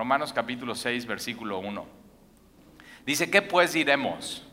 [0.00, 1.86] Romanos capítulo 6, versículo 1.
[3.04, 4.48] Dice, ¿qué pues diremos?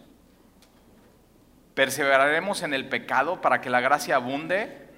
[1.74, 4.90] ¿Perseveraremos en el pecado para que la gracia abunde?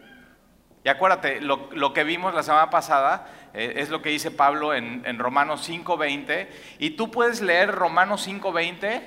[0.83, 5.03] Y acuérdate, lo, que vimos la semana pasada eh, es lo que dice Pablo en,
[5.05, 6.47] en Romanos 5.20.
[6.79, 9.03] Y tú puedes leer Romanos 5.20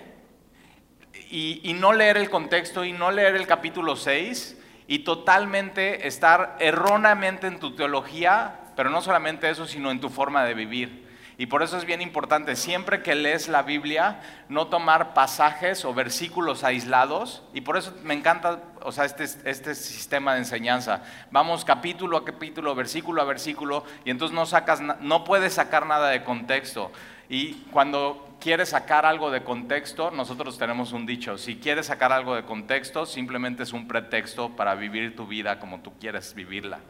[1.29, 6.57] y, y no leer el contexto y no leer el capítulo 6 y totalmente estar
[6.61, 11.02] erróneamente en tu teología, pero no solamente eso, sino en tu forma de vivir.
[11.39, 15.95] Y por eso es bien importante, siempre que lees la Biblia, no tomar pasajes o
[15.95, 17.43] versículos aislados.
[17.55, 21.03] Y por eso me encanta o sea, este, este sistema de enseñanza.
[21.31, 26.11] Vamos capítulo a capítulo, versículo a versículo, y entonces no, sacas, no puedes sacar nada
[26.11, 26.91] de contexto.
[27.29, 32.35] Y cuando quieres sacar algo de contexto, nosotros tenemos un dicho, si quieres sacar algo
[32.35, 36.81] de contexto, simplemente es un pretexto para vivir tu vida como tú quieres vivirla.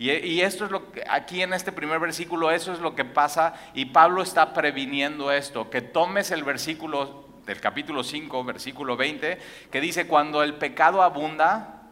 [0.00, 3.52] Y, esto es lo que, aquí en este primer versículo, eso es lo que pasa,
[3.74, 9.38] y Pablo está previniendo esto, que tomes el versículo del capítulo 5, versículo 20,
[9.70, 11.82] que dice, cuando el pecado abunda,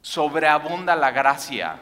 [0.00, 1.80] sobreabunda la gracia.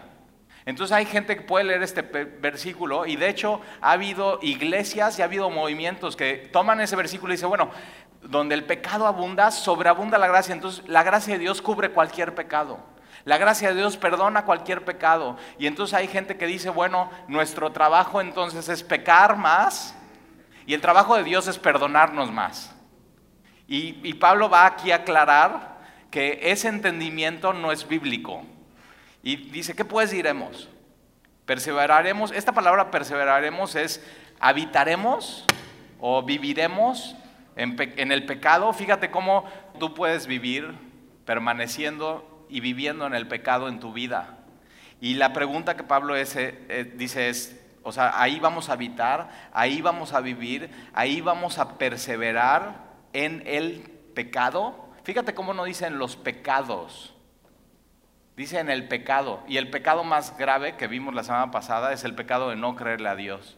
[0.67, 5.23] Entonces hay gente que puede leer este versículo y de hecho ha habido iglesias y
[5.23, 7.70] ha habido movimientos que toman ese versículo y dicen, bueno,
[8.23, 10.55] donde el pecado abunda, sobreabunda la gracia.
[10.55, 12.81] Entonces la gracia de Dios cubre cualquier pecado.
[13.29, 15.37] La gracia de Dios perdona cualquier pecado.
[15.59, 19.95] Y entonces hay gente que dice, bueno, nuestro trabajo entonces es pecar más
[20.65, 22.75] y el trabajo de Dios es perdonarnos más.
[23.67, 25.77] Y, y Pablo va aquí a aclarar
[26.11, 28.45] que ese entendimiento no es bíblico.
[29.23, 30.70] Y dice, ¿qué pues diremos?
[31.45, 34.03] Perseveraremos, esta palabra perseveraremos es
[34.41, 35.45] habitaremos
[36.01, 37.15] o viviremos
[37.57, 38.73] en, el pecado.
[38.73, 39.45] Fíjate cómo
[39.79, 40.75] tú puedes vivir
[41.27, 44.39] permaneciendo y viviendo en el pecado en tu vida.
[45.01, 49.31] Y la pregunta que Pablo eh, eh, dice es, o sea, ahí vamos a habitar,
[49.53, 53.81] ahí vamos a vivir, ahí vamos a perseverar en el
[54.15, 54.89] pecado.
[55.05, 57.15] Fíjate cómo no dicen los pecados.
[58.37, 59.42] Dice en el pecado.
[59.48, 62.77] Y el pecado más grave que vimos la semana pasada es el pecado de no
[62.77, 63.58] creerle a Dios.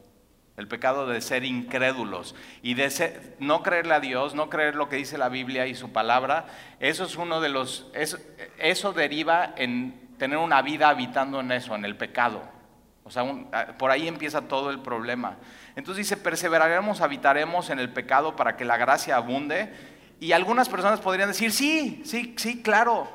[0.60, 4.96] El pecado de ser incrédulos y de no creerle a Dios, no creer lo que
[4.96, 6.44] dice la Biblia y su palabra.
[6.80, 7.90] Eso es uno de los.
[7.94, 12.42] Eso, deriva en tener una vida habitando en eso, en el pecado.
[13.04, 13.24] O sea,
[13.78, 15.38] por ahí empieza todo el problema.
[15.76, 19.74] Entonces dice: perseveraremos, habitaremos en el pecado para que la gracia abunde.
[20.20, 23.08] Y algunas personas podrían decir: sí, sí, sí, claro.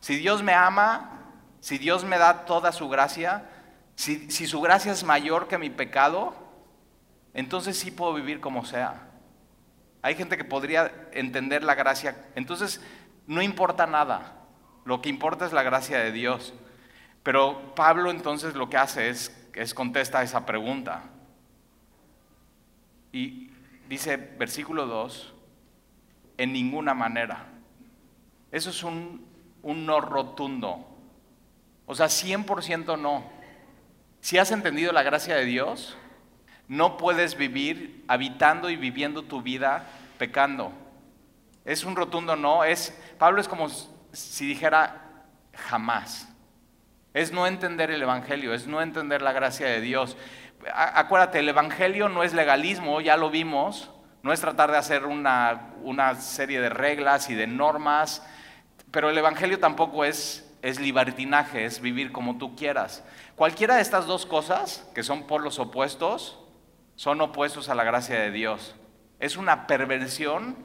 [0.00, 3.44] Si Dios me ama, si Dios me da toda su gracia,
[3.96, 6.34] si, su gracia es mayor que mi pecado,
[7.36, 9.08] entonces sí puedo vivir como sea.
[10.02, 12.26] Hay gente que podría entender la gracia.
[12.34, 12.80] Entonces,
[13.28, 14.34] no importa nada.
[14.84, 16.52] Lo que importa es la gracia de Dios.
[17.22, 21.04] Pero Pablo entonces lo que hace es, es contesta esa pregunta.
[23.12, 23.50] Y
[23.88, 25.34] dice versículo 2,
[26.38, 27.46] en ninguna manera.
[28.50, 29.26] Eso es un
[29.66, 30.86] un no rotundo.
[31.86, 33.24] O sea, 100% no.
[34.20, 35.96] Si has entendido la gracia de Dios,
[36.68, 39.86] no puedes vivir habitando y viviendo tu vida
[40.18, 40.72] pecando.
[41.64, 42.64] Es un rotundo no.
[42.64, 43.68] Es, Pablo es como
[44.12, 46.28] si dijera jamás.
[47.14, 50.16] Es no entender el Evangelio, es no entender la gracia de Dios.
[50.74, 53.90] Acuérdate, el Evangelio no es legalismo, ya lo vimos,
[54.22, 58.22] no es tratar de hacer una, una serie de reglas y de normas
[58.96, 63.04] pero el Evangelio tampoco es, es libertinaje, es vivir como tú quieras.
[63.34, 66.38] Cualquiera de estas dos cosas, que son polos opuestos,
[66.96, 68.74] son opuestos a la gracia de Dios.
[69.20, 70.56] Es una perversión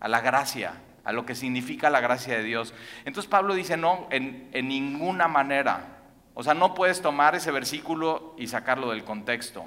[0.00, 0.74] a la gracia,
[1.04, 2.74] a lo que significa la gracia de Dios.
[3.04, 6.02] Entonces Pablo dice, no, en, ninguna manera.
[6.34, 9.64] O sea, no puedes tomar ese versículo y sacarlo del contexto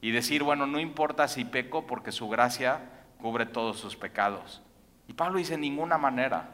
[0.00, 4.60] y decir, bueno, no importa si peco porque su gracia cubre todos sus pecados.
[5.08, 6.50] Y Pablo dice, en ninguna manera.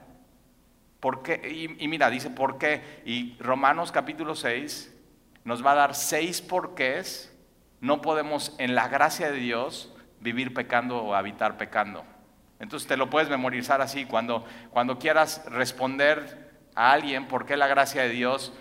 [1.01, 1.77] ¿Por qué?
[1.81, 3.03] Y, mira, dice por qué.
[3.07, 4.95] Y Romanos capítulo 6
[5.45, 7.35] nos va a dar seis porqués.
[7.81, 12.05] No podemos, en la gracia de Dios, vivir pecando o habitar pecando.
[12.59, 14.05] Entonces te lo puedes memorizar así.
[14.05, 18.53] Cuando, cuando quieras responder a alguien por qué la gracia de Dios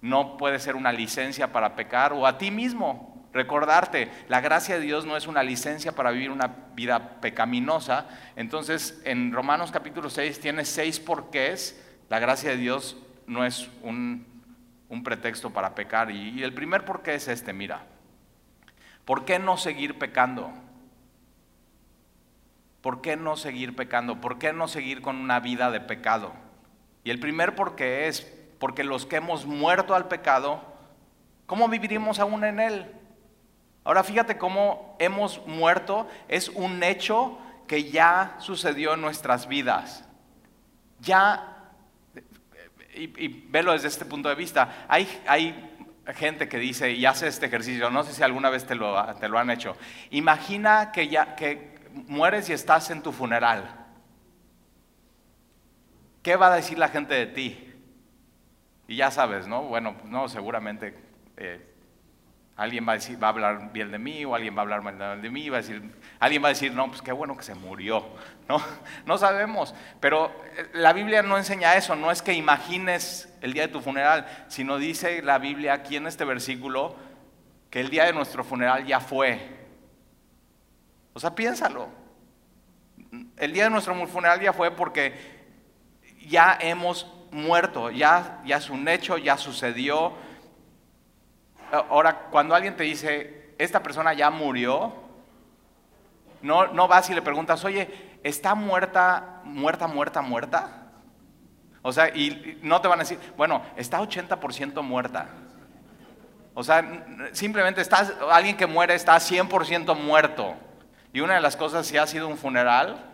[0.00, 4.80] no puede ser una licencia para pecar, o a ti mismo, recordarte, la gracia de
[4.80, 8.06] Dios no es una licencia para vivir una vida pecaminosa.
[8.36, 11.84] Entonces, en Romanos capítulo 6 tiene seis porqués.
[12.08, 12.96] La gracia de Dios
[13.26, 14.26] no es un,
[15.04, 16.10] pretexto para pecar.
[16.10, 17.84] Y, y el primer porqué es este, mira.
[19.10, 20.52] ¿Por qué no seguir pecando?
[22.80, 24.20] ¿Por qué no seguir pecando?
[24.20, 26.32] ¿Por qué no seguir con una vida de pecado?
[27.02, 28.20] Y el primer porqué es
[28.60, 30.62] porque los que hemos muerto al pecado,
[31.46, 32.86] ¿cómo viviremos aún en él?
[33.82, 37.36] Ahora fíjate cómo hemos muerto, es un hecho
[37.66, 40.08] que ya sucedió en nuestras vidas.
[41.00, 41.72] Ya,
[42.94, 45.69] y, velo desde este punto de vista, hay, hay
[46.06, 49.28] gente que dice y hace este ejercicio, no sé si alguna vez te lo, te
[49.28, 49.76] lo han hecho,
[50.10, 53.76] imagina que, ya, que mueres y estás en tu funeral.
[56.22, 57.74] ¿Qué va a decir la gente de ti?
[58.88, 59.62] Y ya sabes, ¿no?
[59.62, 60.94] Bueno, no, seguramente
[61.36, 61.69] eh,
[62.60, 64.82] alguien va a, decir, va a hablar bien de mí o alguien va a hablar
[64.82, 65.82] mal de mí, va a decir,
[66.18, 68.04] alguien va a decir, no, pues qué bueno que se murió,
[68.50, 68.62] ¿no?
[69.06, 73.62] No sabemos, pero eh, la Biblia no enseña eso, no es que imagines el día
[73.62, 76.96] de tu funeral, sino dice la Biblia aquí en este versículo
[77.70, 79.40] que el día de nuestro funeral ya fue.
[81.14, 81.88] O sea, piénsalo.
[83.38, 85.14] El día de nuestro funeral ya fue porque
[86.26, 90.12] ya hemos muerto, ya, ya es un hecho, ya sucedió
[91.72, 94.92] Ahora, cuando alguien te dice, esta persona ya murió,
[96.42, 100.80] no, no vas y le preguntas, oye, ¿está muerta, muerta, muerta, muerta?
[101.82, 105.28] O sea, y no te van a decir, bueno, está 80% muerta.
[106.54, 110.54] O sea, simplemente estás, alguien que muere está 100% muerto.
[111.12, 113.04] Y una de las cosas, si ha sido un funeral,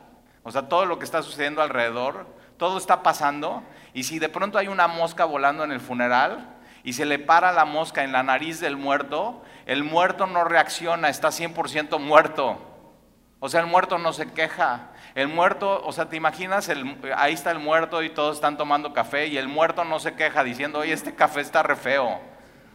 [0.43, 2.27] o sea, todo lo que está sucediendo alrededor,
[2.57, 3.63] todo está pasando.
[3.95, 6.56] Y si de pronto hay una mosca volando en el funeral,
[6.87, 11.09] y se le para la mosca en la nariz del muerto, el muerto no reacciona,
[11.09, 12.61] está 100% muerto.
[13.41, 14.93] O sea, el muerto no se queja.
[15.17, 16.71] El muerto, o sea, te imaginas,
[17.17, 20.45] ahí está el muerto y todos están tomando café y el muerto no se queja
[20.45, 22.21] diciendo, oye, este café está re feo.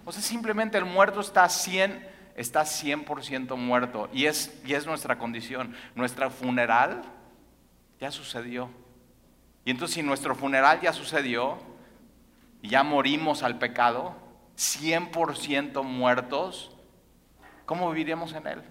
[0.04, 2.06] O sea, simplemente el muerto está 100,
[2.36, 5.74] está 100% muerto y es, y es nuestra condición.
[5.96, 7.04] Nuestra funeral
[7.98, 8.70] ya sucedió.
[9.64, 11.71] Y entonces si nuestro funeral ya sucedió,
[12.62, 14.16] ya morimos al pecado,
[14.58, 16.76] 100% muertos,
[17.66, 18.62] ¿cómo viviremos en él?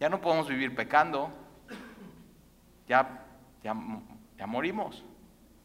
[0.00, 1.30] Ya no podemos vivir pecando,
[2.88, 3.24] ya,
[3.62, 3.74] ya,
[4.36, 5.04] ya morimos.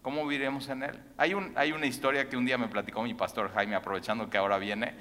[0.02, 1.00] ¿Cómo viviremos en él?
[1.18, 4.38] Hay, un, hay una historia que un día me platicó mi pastor Jaime, aprovechando que
[4.38, 4.96] ahora viene,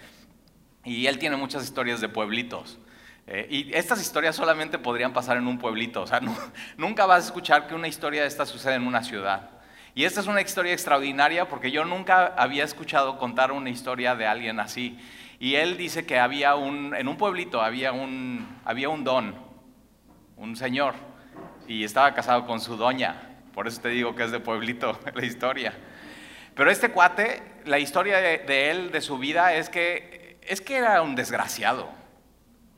[0.85, 2.79] y él tiene muchas historias de pueblitos.
[3.27, 6.21] Eh, y estas historias solamente podrían pasar en un pueblito, o sea,
[6.77, 9.51] nunca vas a escuchar que una historia de esta suceda en una ciudad.
[9.95, 14.27] Y esta es una historia extraordinaria porque yo nunca había escuchado contar una historia de
[14.27, 14.99] alguien así.
[15.41, 19.35] Y él dice que había un, en un pueblito había un, había un don,
[20.37, 20.95] un señor,
[21.67, 23.17] y estaba casado con su doña.
[23.55, 25.73] Por eso te digo que es de pueblito la historia.
[26.55, 31.03] Pero este cuate, la historia de, él, de su vida, es que, es que era
[31.03, 31.89] un desgraciado.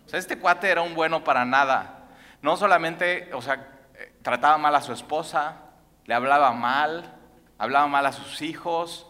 [0.06, 2.04] O sea, este cuate era un bueno para nada.
[2.42, 3.68] No solamente, o sea,
[4.22, 5.56] trataba mal a su esposa,
[6.06, 7.14] le hablaba mal,
[7.58, 9.06] hablaba mal a sus hijos,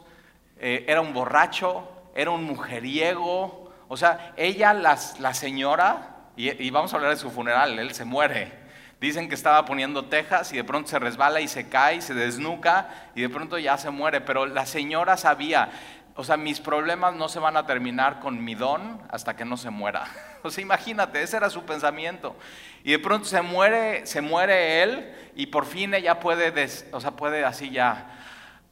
[0.59, 3.73] eh, era un borracho, era un mujeriego.
[3.89, 8.63] O sea, ella, la señora, y, vamos a hablar de su funeral, él se muere.
[9.01, 12.89] Dicen que estaba poniendo tejas y de pronto se resbala y se cae, se desnuca
[13.15, 14.21] y de pronto ya se muere.
[14.21, 15.71] Pero la señora sabía,
[16.15, 19.57] o sea, mis problemas no se van a terminar con mi don hasta que no
[19.57, 20.05] se muera.
[20.45, 22.35] O sea, imagínate, ese era su pensamiento.
[22.83, 27.13] Y de pronto se muere, se muere él y por fin ella puede, o sea,
[27.13, 28.11] puede así ya,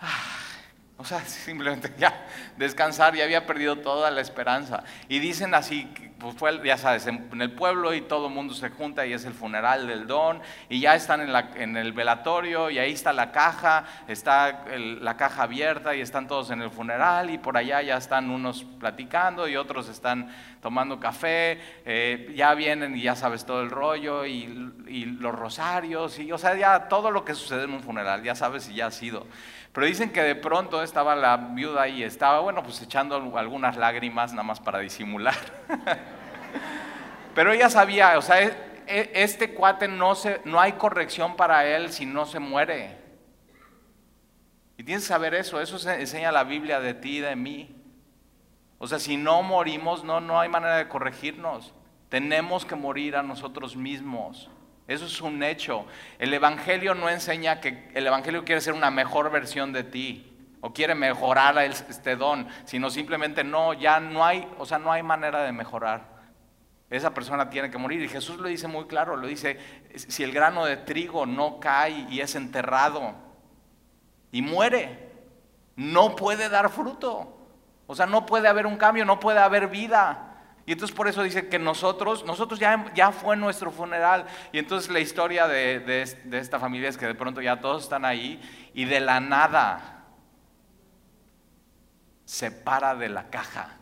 [0.00, 0.39] ah,
[1.00, 2.26] o sea, simplemente ya
[2.56, 4.84] descansar, ya había perdido toda la esperanza.
[5.08, 8.68] Y dicen así, pues fue, ya sabes, en, el pueblo y todo el mundo se
[8.68, 12.68] junta y es el funeral del don y ya están en, la, en el velatorio
[12.68, 17.30] y ahí está la caja, está la caja abierta y están todos en el funeral
[17.30, 22.94] y por allá ya están unos platicando y otros están tomando café, eh, ya vienen
[22.94, 27.10] y ya sabes todo el rollo y, y los rosarios y o sea, ya todo
[27.10, 29.26] lo que sucede en un funeral, ya sabes y ya ha sido.
[29.72, 34.32] Pero dicen que de pronto estaba la viuda y estaba, bueno, pues echando algunas lágrimas
[34.32, 35.36] nada más para disimular.
[37.34, 41.64] Pero ella sabía, o sea, e, e, este cuate no, se, no hay corrección para
[41.64, 42.98] él si no se muere.
[44.76, 47.76] Y tienes que saber eso, eso enseña la Biblia de ti y de mí.
[48.78, 51.74] O sea, si no morimos, no, no hay manera de corregirnos.
[52.08, 54.50] Tenemos que morir a nosotros mismos.
[54.90, 55.86] Eso es un hecho.
[56.18, 60.72] El Evangelio no enseña que el Evangelio quiere ser una mejor versión de ti o
[60.72, 65.44] quiere mejorar este don, sino simplemente no, ya no hay, o sea, no hay manera
[65.44, 66.08] de mejorar.
[66.90, 68.02] Esa persona tiene que morir.
[68.02, 69.60] Y Jesús lo dice muy claro, lo dice,
[69.94, 73.14] si el grano de trigo no cae y es enterrado
[74.32, 75.08] y muere,
[75.76, 77.38] no puede dar fruto.
[77.86, 80.29] O sea, no puede haber un cambio, no puede haber vida.
[80.70, 84.24] Y entonces por eso dice que nosotros, nosotros ya, ya fue nuestro funeral.
[84.52, 88.04] Y entonces la historia de, de esta familia es que de pronto ya todos están
[88.04, 88.40] ahí
[88.72, 90.04] y de la nada
[92.24, 93.80] se para de la caja.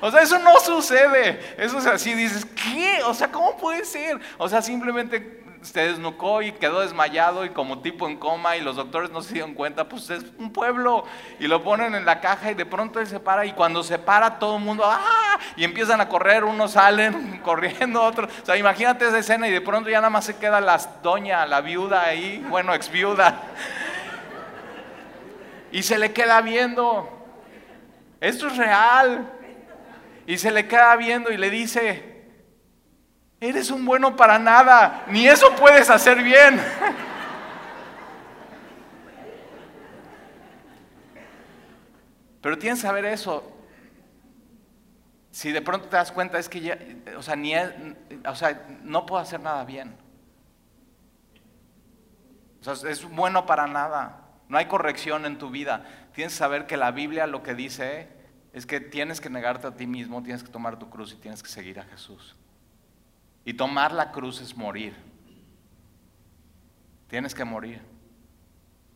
[0.00, 1.54] O sea, eso no sucede.
[1.56, 3.00] Eso es así, dices, ¿qué?
[3.04, 4.18] O sea, ¿cómo puede ser?
[4.36, 8.76] O sea, simplemente se desnucó y quedó desmayado y como tipo en coma y los
[8.76, 11.04] doctores no se dieron cuenta, pues es un pueblo
[11.38, 13.98] y lo ponen en la caja y de pronto él se para y cuando se
[13.98, 15.38] para todo el mundo, ¡ah!
[15.56, 19.60] Y empiezan a correr, unos salen corriendo, otros, o sea, imagínate esa escena y de
[19.60, 23.42] pronto ya nada más se queda la doña, la viuda ahí, bueno, ex viuda,
[25.72, 27.08] y se le queda viendo,
[28.20, 29.30] esto es real,
[30.26, 32.09] y se le queda viendo y le dice,
[33.40, 36.60] Eres un bueno para nada, ni eso puedes hacer bien.
[42.42, 43.56] Pero tienes que saber eso.
[45.30, 46.78] Si de pronto te das cuenta es que ya,
[47.16, 49.96] o sea, ni o sea, no puedo hacer nada bien.
[52.60, 54.28] O sea, es bueno para nada.
[54.48, 55.84] No hay corrección en tu vida.
[56.12, 58.08] Tienes que saber que la Biblia lo que dice
[58.52, 61.42] es que tienes que negarte a ti mismo, tienes que tomar tu cruz y tienes
[61.42, 62.36] que seguir a Jesús.
[63.44, 64.94] Y tomar la cruz es morir.
[67.08, 67.82] Tienes que morir.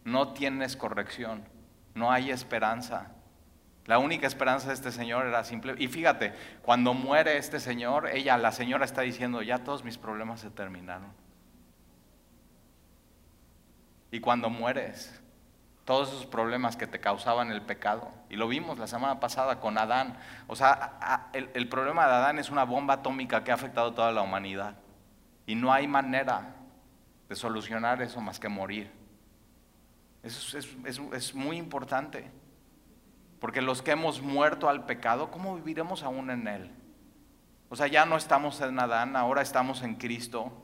[0.05, 1.45] No tienes corrección.
[1.95, 3.11] No hay esperanza.
[3.87, 5.75] La única esperanza de este señor era simple.
[5.79, 6.33] Y fíjate,
[6.63, 11.13] cuando muere este señor, ella, la señora está diciendo, ya todos mis problemas se terminaron.
[14.11, 15.21] Y cuando mueres,
[15.85, 18.11] todos esos problemas que te causaban el pecado.
[18.31, 20.17] Y lo vimos la semana pasada con Adán.
[20.47, 24.13] O sea, el, problema de Adán es una bomba atómica que ha afectado a toda
[24.13, 24.77] la humanidad.
[25.47, 26.55] Y no hay manera
[27.29, 28.91] de solucionar eso más que morir.
[30.23, 32.31] Eso es, es muy importante.
[33.39, 36.71] Porque los que hemos muerto al pecado, ¿cómo viviremos aún en él?
[37.69, 40.64] O sea, ya no estamos en Adán, ahora estamos en Cristo.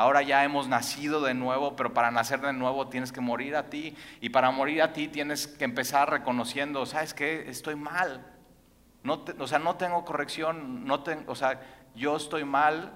[0.00, 3.68] Ahora ya hemos nacido de nuevo, pero para nacer de nuevo tienes que morir a
[3.68, 3.94] ti.
[4.22, 7.50] Y para morir a ti tienes que empezar reconociendo, ¿sabes qué?
[7.50, 8.24] Estoy mal.
[9.02, 11.60] No o sea, no tengo corrección, no o sea,
[11.94, 12.94] yo estoy mal,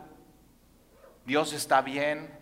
[1.26, 2.38] Dios está bien,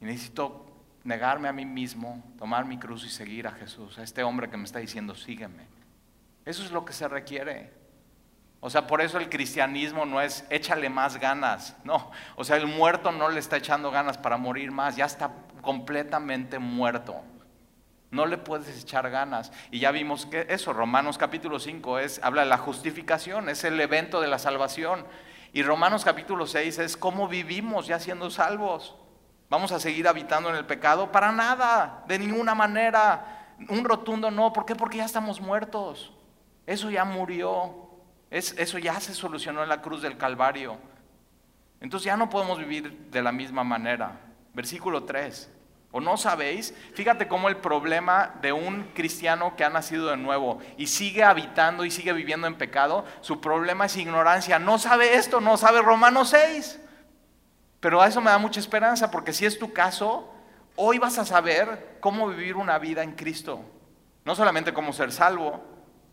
[0.00, 0.64] y necesito
[1.04, 4.56] negarme a mí mismo, tomar mi cruz y seguir a Jesús, a este hombre que
[4.56, 5.66] me está diciendo, sígueme.
[6.46, 7.74] Eso es lo que se requiere.
[8.60, 12.10] O sea, por eso el cristianismo no es échale más ganas, no.
[12.34, 15.30] O sea, el muerto no le está echando ganas para morir más, ya está
[15.62, 17.22] completamente muerto.
[18.10, 19.52] No le puedes echar ganas.
[19.70, 23.80] Y ya vimos que eso, Romanos capítulo 5 es, habla de la justificación, es el
[23.80, 25.06] evento de la salvación.
[25.52, 28.96] Y Romanos capítulo 6 es cómo vivimos ya siendo salvos.
[29.50, 31.12] ¿Vamos a seguir habitando en el pecado?
[31.12, 33.54] Para nada, de ninguna manera.
[33.68, 34.52] Un rotundo no.
[34.52, 34.74] ¿Por qué?
[34.74, 36.12] Porque ya estamos muertos.
[36.66, 37.87] Eso ya murió
[38.30, 40.76] eso ya se solucionó en la cruz del Calvario.
[41.80, 44.20] Entonces ya no podemos vivir de la misma manera.
[44.52, 45.50] Versículo 3.
[45.90, 46.74] ¿O no sabéis?
[46.94, 51.84] Fíjate cómo el problema de un cristiano que ha nacido de nuevo y sigue habitando
[51.84, 54.58] y sigue viviendo en pecado, su problema es ignorancia.
[54.58, 56.80] No sabe esto, no sabe Romanos 6.
[57.80, 60.30] Pero a eso me da mucha esperanza porque si es tu caso,
[60.76, 63.62] hoy vas a saber cómo vivir una vida en Cristo.
[64.24, 65.64] No solamente cómo ser salvo,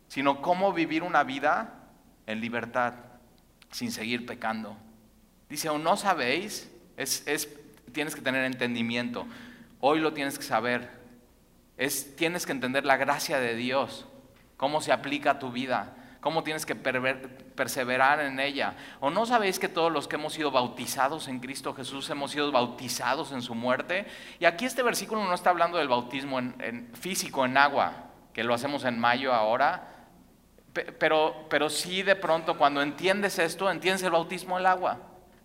[0.08, 1.75] sino cómo vivir una vida
[2.28, 2.94] en libertad,
[3.72, 4.78] sin seguir pecando.
[5.50, 7.24] Dice, o no sabéis, es,
[7.92, 9.28] tienes que tener entendimiento.
[9.80, 10.90] Hoy lo tienes que saber.
[11.78, 14.06] Es, tienes que entender la gracia de Dios,
[14.58, 18.76] cómo se aplica a tu vida, cómo tienes que perseverar en ella.
[19.02, 22.52] ¿O no sabéis que todos los que hemos sido bautizados en Cristo Jesús hemos sido
[22.52, 24.08] bautizados en su muerte?
[24.40, 28.54] Y aquí este versículo no está hablando del bautismo en físico, en agua, que lo
[28.54, 29.95] hacemos en mayo ahora,
[30.84, 35.00] pero, pero sí de pronto cuando entiendes esto, entiendes el bautismo del agua.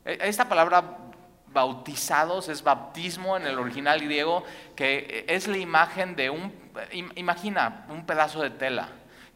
[0.05, 0.99] E, esta palabra
[1.53, 4.45] bautizados es bautismo en el original griego,
[4.77, 6.53] que es la imagen de un,
[7.17, 8.89] imagina, un pedazo de tela.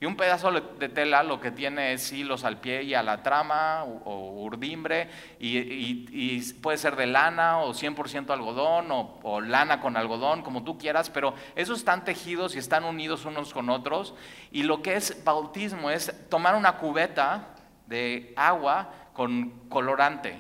[0.05, 3.23] Y un pedazo de tela lo que tiene es hilos al pie y a la
[3.23, 5.09] trama o, urdimbre
[5.39, 11.09] y, puede ser de lana o 100% algodón o, lana con algodón, como tú quieras,
[11.09, 14.15] pero esos están tejidos y están unidos unos con otros.
[14.53, 17.55] Y lo que es bautismo es tomar una cubeta
[17.87, 20.39] de agua con colorante.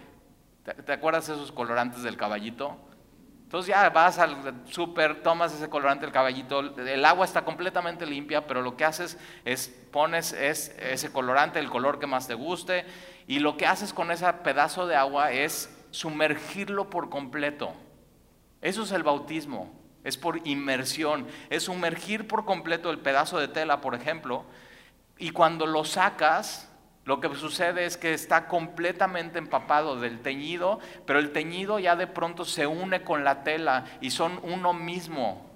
[0.84, 2.76] ¿Te, acuerdas de esos colorantes del caballito?
[3.54, 8.48] Entonces ya vas al súper, tomas ese colorante del caballito, el agua está completamente limpia,
[8.48, 12.84] pero lo que haces es pones ese colorante, el color que más te guste,
[13.28, 17.72] y lo que haces con ese pedazo de agua es sumergirlo por completo.
[18.60, 23.80] Eso es el bautismo, es por inmersión, es sumergir por completo el pedazo de tela,
[23.80, 24.44] por ejemplo,
[25.16, 26.73] y cuando lo sacas,
[27.04, 32.06] lo que sucede es que está completamente empapado del teñido, pero el teñido ya de
[32.06, 35.50] pronto se une con la tela y son uno mismo.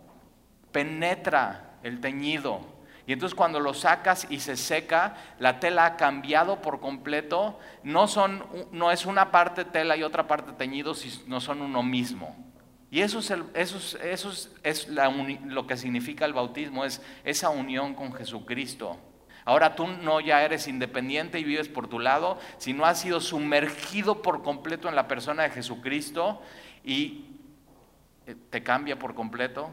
[0.73, 2.61] Penetra el teñido.
[3.07, 7.59] Y entonces cuando lo sacas y se seca, la tela ha cambiado por completo.
[7.83, 10.93] No, son, no es una parte tela y otra parte teñido,
[11.27, 12.37] no son uno mismo.
[12.91, 18.13] Y eso es, eso eso es, lo que significa el bautismo, es esa unión con
[18.13, 18.99] Jesucristo.
[19.45, 24.21] Ahora tú no ya eres independiente y vives por tu lado, sino has sido sumergido
[24.23, 26.43] por completo en la persona de Jesucristo
[26.85, 27.25] y
[28.27, 29.71] eh, te cambia por completo.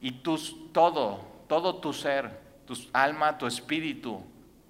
[0.00, 0.22] Y
[0.72, 4.22] todo, todo tu ser, tu alma, tu espíritu,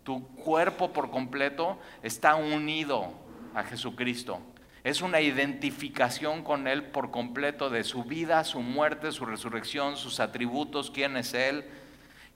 [0.05, 3.13] tu cuerpo por completo está unido
[3.55, 4.41] a Jesucristo.
[4.85, 10.19] Es una identificación con Él por completo de su vida, su muerte, su resurrección, sus
[10.19, 11.65] atributos, quién es Él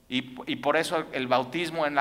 [0.09, 1.97] y, por eso el bautismo, en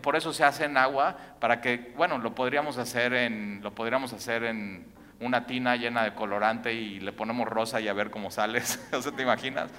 [0.00, 4.14] por eso se hace en agua, para que, bueno, lo podríamos hacer en, lo podríamos
[4.14, 4.86] hacer en
[5.20, 9.12] una tina llena de colorante y le ponemos rosa y a ver cómo sales, ¿no
[9.12, 9.70] te imaginas?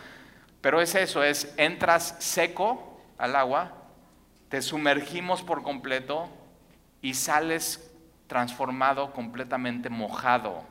[0.62, 3.74] Pero es eso, es entras seco al agua,
[4.50, 6.30] te sumergimos por completo
[7.01, 7.92] y sales
[8.27, 10.63] transformado, completamente mojado.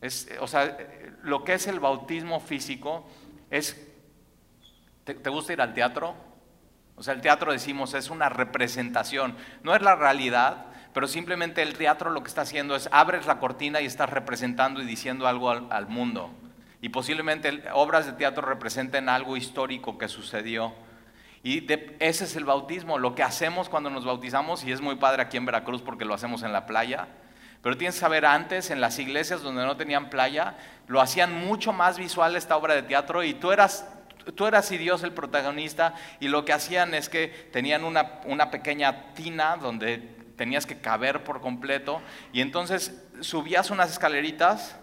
[0.00, 0.76] Es, o sea,
[1.22, 3.06] lo que es el bautismo físico
[3.50, 3.93] es
[5.04, 6.14] ¿Te, gusta ir al teatro?
[6.96, 11.74] O sea, el teatro decimos es una representación, no es la realidad, pero simplemente el
[11.74, 15.50] teatro lo que está haciendo es abres la cortina y estás representando y diciendo algo
[15.50, 16.30] al, mundo.
[16.80, 20.72] Y posiblemente obras de teatro representen algo histórico que sucedió.
[21.42, 21.66] Y
[21.98, 25.36] ese es el bautismo, lo que hacemos cuando nos bautizamos, y es muy padre aquí
[25.36, 27.08] en Veracruz porque lo hacemos en la playa.
[27.60, 30.56] Pero tienes que saber antes, en las iglesias donde no tenían playa,
[30.86, 33.86] lo hacían mucho más visual esta obra de teatro y tú eras
[34.32, 38.50] tú eras y Dios el protagonista y lo que hacían es que tenían una, una
[38.50, 39.98] pequeña tina donde
[40.36, 42.00] tenías que caber por completo
[42.32, 44.76] y entonces subías unas escaleritas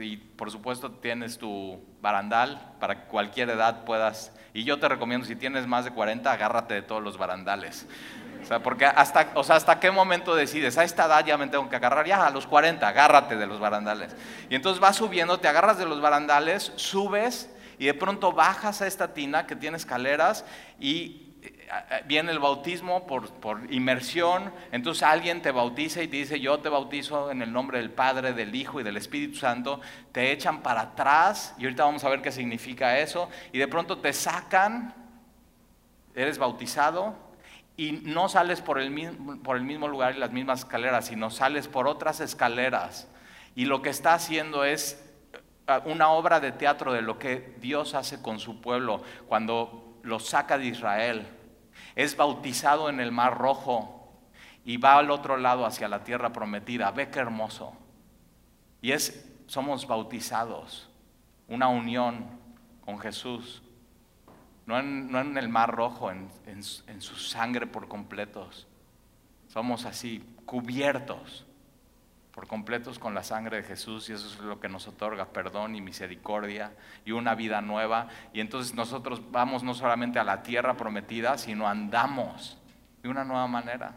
[0.00, 5.26] y por supuesto tienes tu barandal para que cualquier edad puedas, y yo te recomiendo
[5.26, 7.86] si tienes más de 40, agárrate de todos los barandales.
[8.42, 11.48] O sea, porque hasta, o sea, hasta qué momento decides, a esta edad ya me
[11.48, 14.14] tengo que agarrar, ya a los 40, agárrate de los barandales.
[14.48, 18.86] Y entonces vas subiendo, te agarras de los barandales, subes y de pronto bajas a
[18.86, 20.44] esta tina que tiene escaleras
[20.80, 26.16] y eh, eh, viene el bautismo por, por, inmersión, entonces alguien te bautiza y te
[26.16, 29.80] dice, yo te bautizo en el nombre del Padre, del Hijo y del Espíritu Santo,
[30.10, 33.98] te echan para atrás, y ahorita vamos a ver qué significa eso, y de pronto
[33.98, 34.94] te sacan,
[36.14, 37.14] eres bautizado,
[37.76, 41.30] y no sales por el mismo, por el mismo lugar y las mismas escaleras, sino
[41.30, 43.06] sales por otras escaleras,
[43.54, 45.07] y lo que está haciendo es
[45.84, 50.58] una obra de teatro de lo que Dios hace con su pueblo cuando lo saca
[50.58, 51.26] de Israel.
[51.94, 54.18] Es bautizado en el Mar Rojo
[54.64, 56.90] y va al otro lado hacia la tierra prometida.
[56.90, 57.74] Ve qué hermoso.
[58.80, 60.88] Y es, somos bautizados,
[61.48, 62.26] una unión
[62.84, 63.62] con Jesús.
[64.66, 66.62] No en, el Mar Rojo, en, en
[67.02, 68.66] su sangre por completos.
[69.48, 71.47] Somos así, cubiertos
[72.38, 75.74] por completos con la sangre de Jesús y eso es lo que nos otorga perdón
[75.74, 76.72] y misericordia
[77.04, 78.06] y una vida nueva.
[78.32, 82.56] Y entonces nosotros vamos no solamente a la tierra prometida, sino andamos
[83.02, 83.96] de una nueva manera.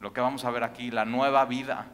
[0.00, 1.86] Lo que vamos a ver aquí, la nueva vida.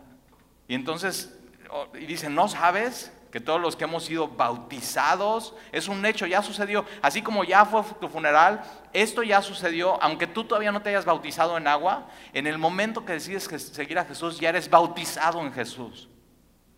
[0.67, 1.39] Y entonces,
[1.71, 3.17] oh, y dicen, ¿no sabes?
[3.31, 6.85] Que todos los que hemos sido bautizados, es un hecho, ya sucedió.
[7.03, 8.63] Así como ya fue tu funeral,
[8.93, 13.05] esto ya sucedió, aunque tú todavía no te hayas bautizado en agua, en el momento
[13.05, 16.09] que decides seguir a Jesús, ya eres bautizado en Jesús.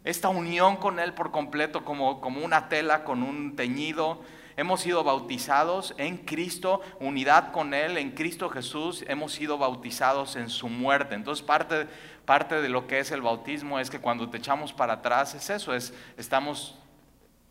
[0.02, 4.22] Esta unión con Él por completo, como, como una tela con un teñido,
[4.56, 10.48] hemos sido bautizados en Cristo, unidad con Él, en Cristo Jesús, hemos sido bautizados en
[10.48, 11.14] su muerte.
[11.14, 11.86] Entonces parte
[12.24, 15.50] parte de lo que es el bautismo es que cuando te echamos para atrás es
[15.50, 16.78] eso, es, estamos,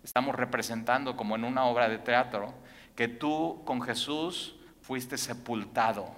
[0.04, 2.54] estamos representando como en una obra de teatro
[2.96, 6.10] que tú con Jesús fuiste sepultado.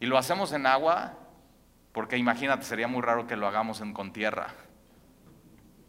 [0.00, 1.14] Y lo hacemos en agua
[1.92, 4.54] porque imagínate, sería muy raro que lo hagamos en, con tierra.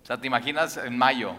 [0.01, 1.33] O sea, te imaginas en mayo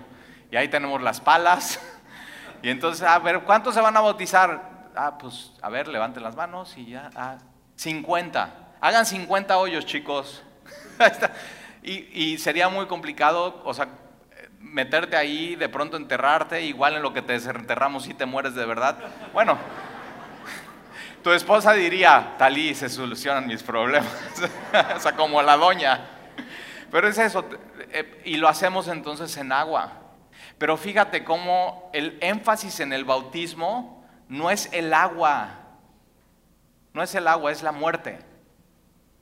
[0.51, 1.81] y ahí tenemos las palas
[2.63, 4.91] y entonces, a ver, ¿cuántos se van a bautizar?
[4.95, 7.39] Ah, pues, a ver, levanten las manos y ya, ah,
[7.75, 8.70] 50.
[8.81, 10.43] Hagan 50 hoyos, chicos.
[11.83, 13.89] y, sería muy complicado, o sea,
[14.59, 18.65] meterte ahí, de pronto enterrarte, igual en lo que te desenterramos y te mueres de
[18.65, 18.97] verdad.
[19.35, 19.59] Bueno,
[21.23, 24.11] tu esposa diría, Talí, se solucionan mis problemas.
[24.97, 26.01] o sea, como la doña.
[26.91, 27.45] Pero es eso,
[27.93, 29.93] eh, y lo hacemos entonces en agua.
[30.57, 35.51] Pero fíjate cómo el énfasis en el bautismo no es el agua,
[36.95, 38.31] no es el agua, es la muerte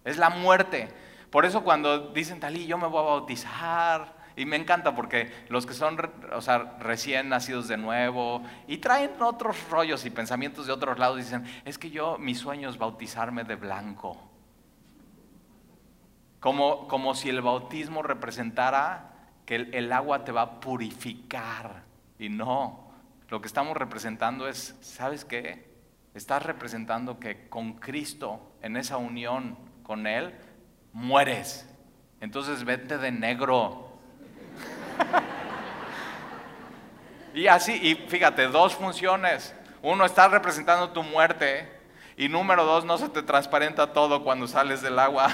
[0.04, 0.88] es la muerte.
[1.30, 5.66] Por eso cuando dicen, Talí, yo me voy a bautizar, Y me encanta porque los
[5.66, 5.98] que son
[6.32, 11.16] o sea, recién nacidos de nuevo y traen otros rollos y pensamientos de otros lados,
[11.16, 14.16] dicen, es que yo, mi sueño bautizarme de blanco.
[16.40, 19.08] Como, como si el bautismo representara
[19.44, 21.82] que el, agua te va a purificar.
[22.18, 22.92] Y no,
[23.28, 25.68] lo que estamos representando es, ¿sabes qué?
[26.14, 29.56] Estás representando que con Cristo, en esa unión
[29.88, 30.32] con Él,
[30.92, 31.68] mueres.
[32.20, 33.88] Entonces vete de negro
[37.34, 39.54] y así, y fíjate, dos funciones.
[39.82, 41.72] Uno, está representando tu muerte.
[42.16, 45.28] Y número dos, no se te transparenta todo cuando sales del agua.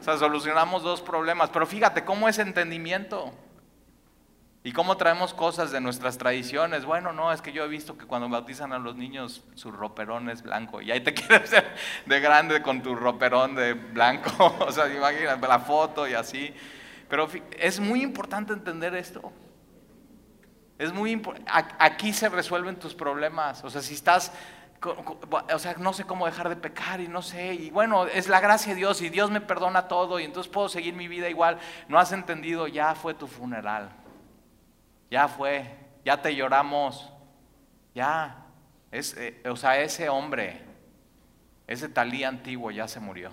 [0.00, 1.50] O sea, solucionamos dos problemas.
[1.50, 3.32] Pero fíjate cómo es entendimiento.
[4.66, 6.84] Y cómo traemos cosas de nuestras tradiciones.
[6.84, 10.28] Bueno, no, es que yo he visto que cuando bautizan a los niños su roperón
[10.28, 10.82] es blanco.
[10.82, 11.72] Y ahí te quieres ver
[12.04, 14.56] de grande con tu roperón de blanco.
[14.66, 16.52] O sea, imagínate la foto y así.
[17.08, 19.32] Pero es muy importante entender esto.
[20.80, 21.22] Es muy
[21.78, 23.62] aquí se resuelven tus problemas.
[23.62, 24.32] O sea, si estás,
[24.82, 28.40] o sea, no sé cómo dejar de pecar y no sé, y bueno, es la
[28.40, 31.60] gracia de Dios y Dios me perdona todo y entonces puedo seguir mi vida igual.
[31.86, 34.05] No has entendido, ya fue tu funeral.
[35.10, 35.64] Ya fue,
[36.04, 37.12] ya te lloramos.
[37.94, 38.44] Ya.
[38.90, 40.62] Es, eh, o sea, ese hombre,
[41.66, 43.32] ese talí antiguo ya se murió.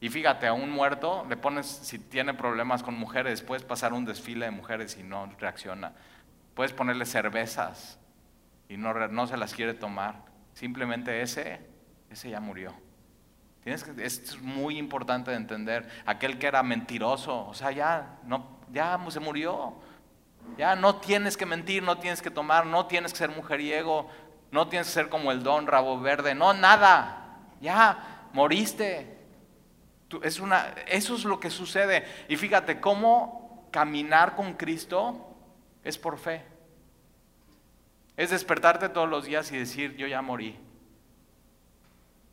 [0.00, 4.06] Y fíjate, a un muerto le pones, si tiene problemas con mujeres, puedes pasar un
[4.06, 5.92] desfile de mujeres y no reacciona.
[6.54, 7.98] Puedes ponerle cervezas
[8.68, 10.24] y no, no se las quiere tomar.
[10.54, 11.60] Simplemente ese,
[12.08, 12.74] ese ya murió.
[13.62, 15.88] Tienes que, es muy importante de entender.
[16.06, 19.74] Aquel que era mentiroso, o sea, ya, no, ya se murió.
[20.56, 24.08] Ya no tienes que mentir, no tienes que tomar, no tienes que ser mujeriego,
[24.50, 27.38] no tienes que ser como el don rabo verde, no, nada.
[27.60, 29.20] Ya moriste
[30.22, 32.04] es una, eso es lo que sucede.
[32.28, 35.36] Y fíjate, cómo caminar con Cristo
[35.84, 36.42] es por fe.
[38.16, 40.58] Es despertarte todos los días y decir, yo ya morí.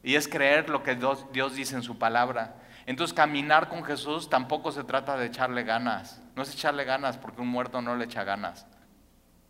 [0.08, 2.56] Y es creer lo que Dios, Dios dice en su palabra.
[2.86, 6.22] Entonces caminar con Jesús tampoco se trata de echarle ganas.
[6.34, 8.66] No es echarle ganas porque un muerto no le echa ganas.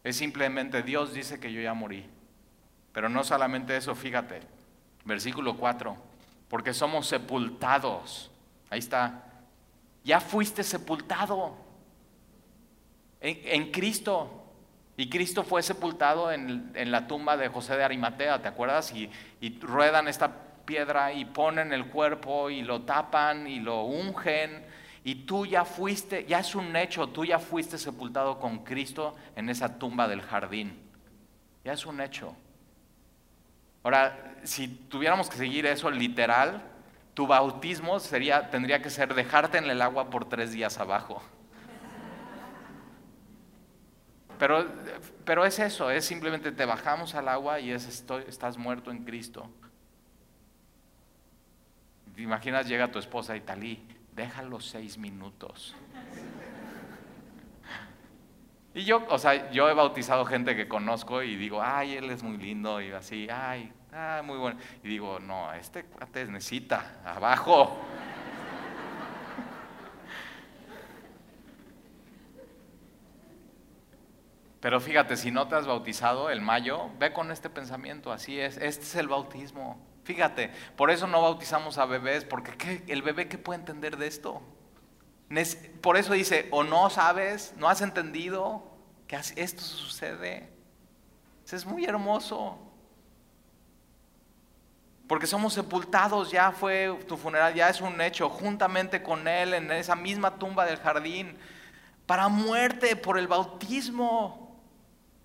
[0.04, 2.10] Es simplemente Dios dice que yo ya morí.
[2.92, 4.40] Pero no solamente eso, fíjate.
[5.06, 5.96] Versículo 4
[6.50, 8.32] porque somos sepultados.
[8.72, 9.26] Ahí está.
[10.04, 11.56] Ya fuiste sepultado
[13.22, 14.44] en, Cristo.
[14.96, 18.92] Y Cristo fue sepultado en, la tumba de José de Arimatea, ¿te acuerdas?
[18.92, 24.64] Y, y ruedan esta piedra y ponen el cuerpo y lo tapan y lo ungen.
[25.04, 29.50] Y tú ya fuiste, ya es un hecho, tú ya fuiste sepultado con Cristo en
[29.50, 30.78] esa tumba del jardín.
[31.64, 32.36] Ya es un hecho.
[33.84, 36.62] Ahora, si tuviéramos que seguir eso literal,
[37.14, 41.24] tu bautismo sería, tendría que ser dejarte en el agua por tres días abajo.
[44.38, 44.68] Pero,
[45.26, 49.04] pero es eso, es simplemente te bajamos al agua y es estoy, estás muerto en
[49.04, 49.50] Cristo.
[52.18, 53.80] Te imaginas, llega tu esposa y talí,
[54.16, 55.76] déjalo seis minutos.
[58.74, 62.24] Y yo, o sea, yo he bautizado gente que conozco y digo, ay, él es
[62.24, 64.60] muy lindo y así, ay, ah, muy bueno.
[64.84, 67.78] Y digo, no, este cuate necesita, abajo.
[74.60, 78.58] Pero fíjate, si no te has bautizado el mayo, ve con este pensamiento, así es,
[78.58, 79.80] este es el bautismo.
[80.08, 84.42] Fíjate, por eso no bautizamos a bebés, porque el bebé qué puede entender de esto?
[85.82, 88.64] Por eso dice, o no sabes, no has entendido
[89.06, 90.50] que esto sucede.
[91.52, 92.58] Es muy hermoso.
[95.10, 99.70] Porque somos sepultados, ya fue tu funeral, ya es un hecho, juntamente con Él en
[99.74, 101.38] esa misma tumba del jardín,
[102.06, 104.56] para muerte por el bautismo,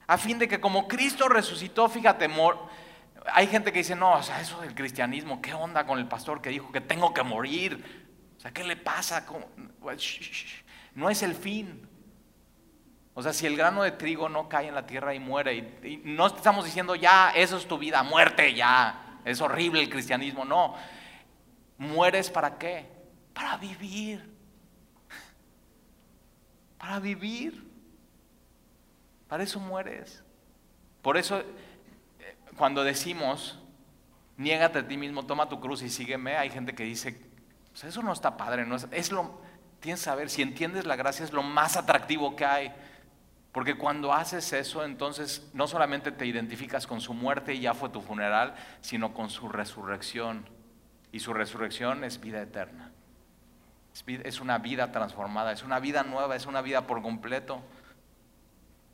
[0.09, 2.27] a fin de que como Cristo resucitó, fíjate,
[3.33, 6.41] hay gente que dice, no, o sea, eso del cristianismo, ¿qué onda con el pastor
[6.41, 8.03] que dijo que tengo que morir?
[8.37, 9.25] O sea, ¿qué le pasa?
[10.95, 11.89] No es el fin.
[13.15, 16.01] O sea, si el grano de trigo no cae en la tierra y muere, y,
[16.05, 20.75] no estamos diciendo ya, eso es tu vida, muerte ya, es horrible el cristianismo, no.
[21.79, 22.87] ¿Mueres para qué?
[23.35, 24.33] Para vivir.
[26.79, 27.71] Para vivir.
[29.29, 30.23] Para eso mueres.
[31.01, 31.43] Por eso,
[32.57, 33.59] cuando decimos,
[34.37, 37.21] niégate a ti mismo, toma tu cruz y sígueme, hay gente que dice,
[37.83, 39.41] eso no está padre, no es, lo,
[39.81, 42.73] tienes que saber, si entiendes la gracia es lo más atractivo que hay.
[43.53, 47.91] Porque cuando haces eso, entonces no solamente te identificas con su muerte y ya fue
[47.91, 50.49] tu funeral, sino con su resurrección.
[51.12, 52.93] Y su resurrección es vida eterna.
[54.25, 57.62] Es una vida transformada, es una vida nueva, es una vida por completo.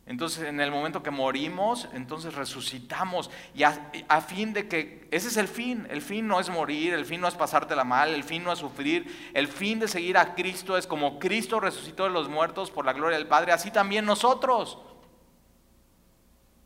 [0.09, 3.31] Entonces, en el momento que morimos, entonces resucitamos.
[3.55, 3.73] Y a,
[4.27, 5.87] fin de que, ese es el fin.
[5.91, 8.59] El fin no es morir, el fin no es pasártela mal, el fin no es
[8.59, 9.31] sufrir.
[9.35, 12.95] El fin de seguir a Cristo es como Cristo resucitó de los muertos por la
[12.95, 14.79] gloria del Padre, así también nosotros.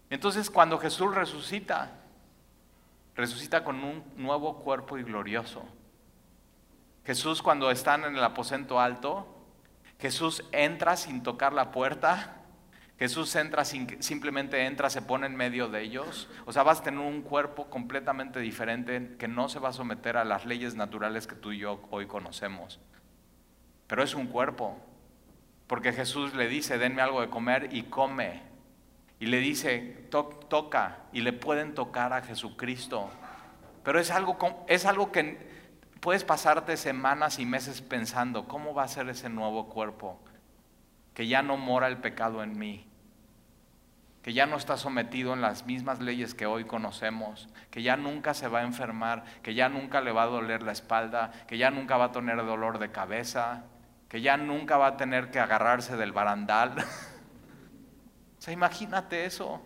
[0.08, 1.98] Entonces, cuando Jesús resucita,
[3.16, 5.64] resucita con un nuevo cuerpo y glorioso.
[7.04, 9.26] Jesús, cuando están en el aposento alto,
[9.98, 12.36] Jesús entra sin tocar la puerta
[12.98, 16.28] Jesús entra, simplemente entra, se pone en medio de ellos.
[16.46, 20.16] O sea, vas a tener un cuerpo completamente diferente que no se va a someter
[20.16, 22.78] a las leyes naturales que tú y yo hoy conocemos.
[23.88, 24.78] Pero es un cuerpo.
[25.66, 28.42] Porque Jesús le dice, denme algo de comer y come.
[29.18, 30.98] Y le dice, toca.
[31.12, 33.10] Y le pueden tocar a Jesucristo.
[33.82, 34.36] Pero es algo,
[34.68, 35.38] es algo que
[36.00, 40.20] puedes pasarte semanas y meses pensando, ¿cómo va a ser ese nuevo cuerpo?
[41.14, 42.92] Que ya no mora el pecado en mí
[44.22, 48.34] que ya no está sometido en las mismas leyes que hoy conocemos, que ya nunca
[48.34, 51.70] se va a enfermar, que ya nunca le va a doler la espalda, que ya
[51.72, 53.64] nunca va a tener dolor de cabeza,
[54.08, 56.76] que ya nunca va a tener que agarrarse del barandal.
[58.38, 59.60] o sea, imagínate eso,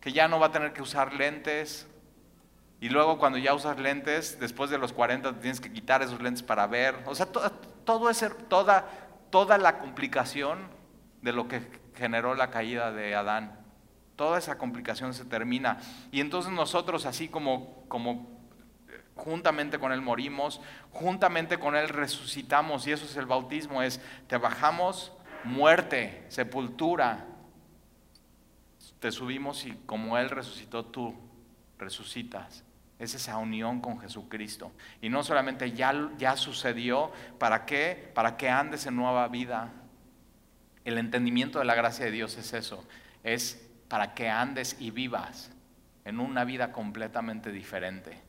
[0.00, 1.86] que ya no va a tener que usar lentes.
[2.80, 6.42] Y luego cuando ya usas lentes, después de los 40 tienes que quitar esos lentes
[6.42, 6.96] para ver.
[7.06, 8.86] O sea, todo ese, toda,
[9.34, 10.60] toda la complicación
[11.20, 11.60] de lo que
[11.96, 13.58] generó la caída de Adán.
[14.14, 15.78] Toda esa complicación se termina.
[16.12, 18.28] Y entonces nosotros, así como, como
[19.16, 20.60] juntamente con Él morimos,
[20.92, 25.10] juntamente con Él resucitamos, y eso es el bautismo, es, te bajamos
[25.42, 27.26] muerte, sepultura,
[29.00, 31.12] te subimos y como Él resucitó, tú
[31.76, 32.62] resucitas.
[33.04, 34.72] Es esa unión con Jesucristo.
[35.00, 38.10] Y no solamente ya, ya sucedió, ¿para qué?
[38.14, 39.72] Para que andes en nueva vida
[40.84, 42.84] el entendimiento de la gracia de Dios es eso,
[43.22, 45.50] es para que andes y vivas
[46.04, 48.20] en una vida completamente diferente,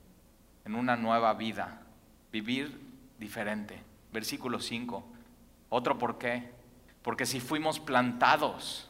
[0.63, 1.81] en una nueva vida,
[2.31, 2.79] vivir
[3.19, 3.81] diferente.
[4.13, 5.05] Versículo 5.
[5.69, 6.49] Otro por qué.
[7.01, 8.89] Porque si fuimos plantados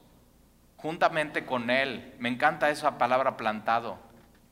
[0.77, 3.97] juntamente con Él, me encanta esa palabra plantado.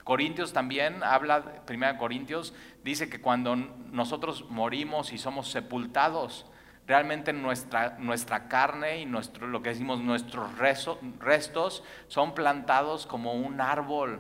[0.04, 6.46] Corintios también habla, primera Corintios, dice que cuando nosotros morimos y somos sepultados,
[6.86, 13.62] Realmente nuestra, nuestra carne y nuestro, lo que decimos nuestros restos son plantados como un
[13.62, 14.20] árbol.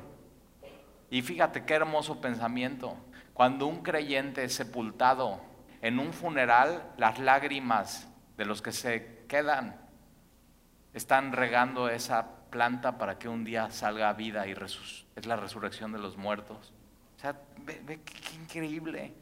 [1.09, 2.95] Y fíjate qué hermoso pensamiento.
[3.33, 5.41] Cuando un creyente es sepultado
[5.81, 9.81] en un funeral, las lágrimas de los que se quedan
[10.93, 14.53] están regando esa planta para que un día salga vida y
[15.15, 16.73] es la resurrección de los muertos.
[17.17, 19.13] O sea, ve, qué increíble.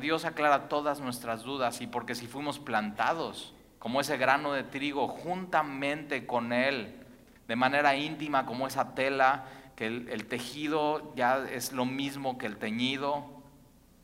[0.00, 5.08] Dios aclara todas nuestras dudas y porque si fuimos plantados como ese grano de trigo
[5.08, 7.04] juntamente con Él,
[7.48, 9.44] de manera íntima como esa tela,
[9.76, 13.42] que el, tejido ya es lo mismo que el teñido,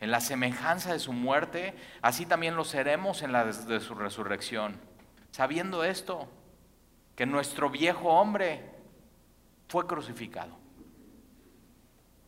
[0.01, 4.81] en la semejanza de su muerte, así también lo seremos en la de, su resurrección.
[5.31, 6.29] Sabiendo esto,
[7.14, 8.62] que nuestro viejo hombre
[9.68, 10.57] fue crucificado.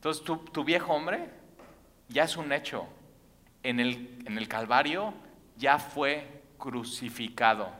[0.00, 1.28] Entonces tu viejo hombre
[2.08, 2.88] ya es un hecho
[3.62, 5.14] en el, en el Calvario
[5.56, 7.70] ya fue crucificado.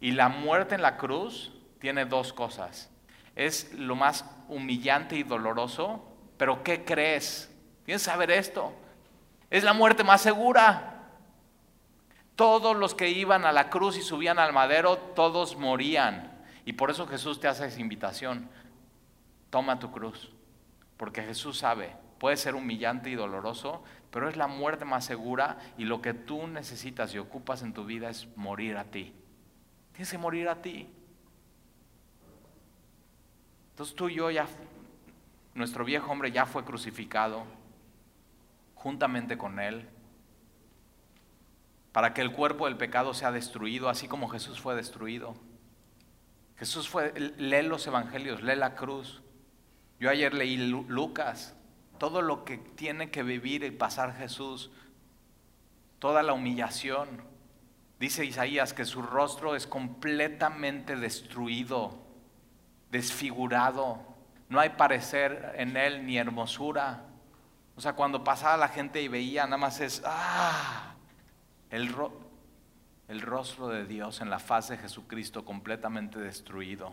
[0.00, 2.90] Y la muerte en la cruz tiene dos cosas.
[3.34, 6.04] Es lo más humillante y doloroso,
[6.36, 7.52] pero ¿qué crees?
[7.84, 8.72] Tienes que saber esto.
[9.50, 10.94] Es la muerte más segura.
[12.36, 16.40] Todos los que iban a la cruz y subían al madero, todos morían.
[16.64, 18.48] Y por eso Jesús te hace esa invitación.
[19.50, 20.30] Toma tu cruz.
[20.98, 25.84] Porque Jesús sabe, puede ser humillante y doloroso, pero es la muerte más segura y
[25.84, 29.14] lo que tú necesitas y ocupas en tu vida es morir a ti.
[29.92, 30.86] Tienes que morir a ti.
[33.70, 34.46] Entonces tú y yo ya,
[35.54, 37.44] nuestro viejo hombre ya fue crucificado
[38.74, 39.88] juntamente con él
[41.92, 45.34] para que el cuerpo del pecado sea destruido, así como Jesús fue destruido.
[46.56, 49.22] Jesús fue, lee los evangelios, lee la cruz.
[50.00, 51.54] Yo ayer leí Lucas
[51.98, 54.70] todo lo que tiene que vivir y pasar Jesús,
[55.98, 57.08] toda la humillación.
[57.98, 61.98] Dice Isaías que su rostro es completamente destruido,
[62.90, 63.98] desfigurado,
[64.48, 67.04] no hay parecer en él ni hermosura.
[67.76, 70.94] O sea, cuando pasaba la gente y veía, nada más es, ah,
[71.70, 71.94] el,
[73.08, 76.92] el rostro de Dios en la faz de Jesucristo completamente destruido,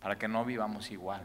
[0.00, 1.22] para que no vivamos igual.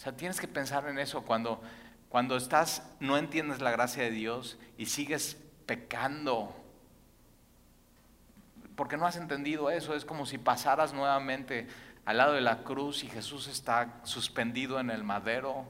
[0.00, 1.60] O sea, tienes que pensar en eso cuando,
[2.08, 5.36] cuando estás, no entiendes la gracia de Dios y sigues
[5.66, 6.56] pecando.
[8.76, 9.94] Porque no has entendido eso.
[9.94, 11.68] Es como si pasaras nuevamente
[12.06, 15.66] al lado de la cruz y Jesús está suspendido en el madero.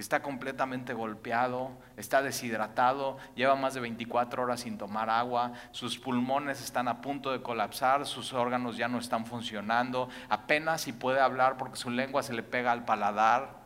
[0.00, 6.62] Está completamente golpeado, está deshidratado, lleva más de 24 horas sin tomar agua, sus pulmones
[6.62, 11.58] están a punto de colapsar, sus órganos ya no están funcionando, apenas si puede hablar
[11.58, 13.60] porque su lengua se le pega al paladar.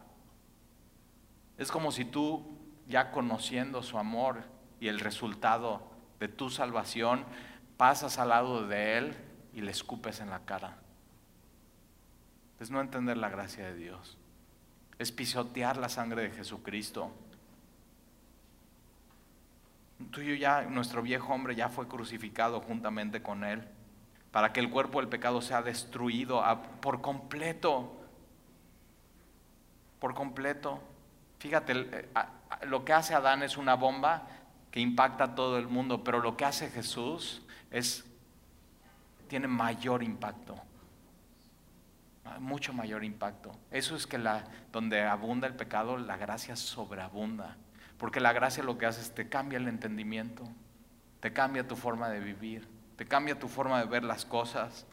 [1.56, 4.42] Es como si tú, ya conociendo su amor
[4.80, 7.24] y el resultado de tu salvación,
[7.76, 9.16] pasas al lado de Él
[9.52, 10.78] y le escupes en la cara.
[12.58, 14.18] Es no entender la gracia de Dios.
[14.98, 17.10] Es pisotear la sangre de Jesucristo.
[20.10, 23.62] Tú y yo ya, nuestro viejo hombre ya fue crucificado juntamente con Él,
[24.30, 26.42] para que el cuerpo del pecado sea destruido
[26.80, 27.92] por completo.
[29.98, 30.80] Por completo.
[31.38, 32.08] Fíjate, eh,
[32.66, 34.26] lo que hace Adán es una bomba
[34.70, 38.04] que impacta a todo el mundo, pero lo que hace Jesús es,
[39.28, 40.60] tiene mayor impacto
[42.40, 43.52] mucho mayor impacto.
[43.70, 47.56] Eso es que la, donde abunda el pecado, la gracia sobreabunda.
[47.98, 50.44] Porque la gracia lo que hace es te cambia el entendimiento,
[51.20, 54.86] te cambia tu forma de vivir, te cambia tu forma de ver las cosas.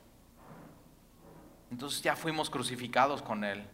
[1.72, 3.66] Entonces ya fuimos crucificados con Él,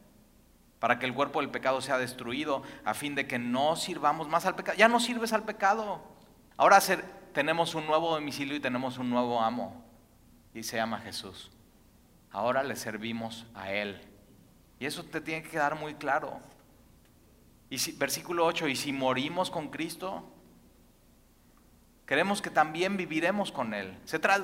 [0.79, 4.45] para que el cuerpo del pecado sea destruido, a fin de que no sirvamos más
[4.45, 4.77] al pecado.
[4.77, 6.01] Ya no sirves al pecado.
[6.55, 6.79] Ahora
[7.33, 9.83] tenemos un nuevo domicilio y tenemos un nuevo amo,
[10.53, 11.51] y se llama Jesús
[12.37, 13.99] ahora le servimos a Él.
[14.79, 16.39] Y eso te tiene que quedar muy claro.
[17.67, 20.23] Y si, versículo 8, y si morimos con Cristo,
[22.05, 23.97] queremos que también viviremos con Él.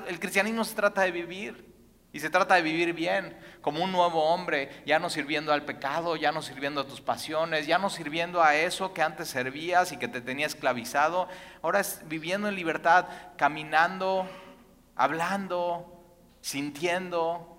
[0.07, 1.71] El cristianismo se trata de vivir.
[2.11, 6.15] Y se trata de vivir bien, como un nuevo hombre, ya no sirviendo al pecado,
[6.15, 9.97] ya no sirviendo a tus pasiones, ya no sirviendo a eso que antes servías y
[9.97, 11.27] que te tenía esclavizado.
[11.61, 14.27] Ahora es viviendo en libertad, caminando,
[14.95, 16.03] hablando,
[16.41, 17.52] sintiendo,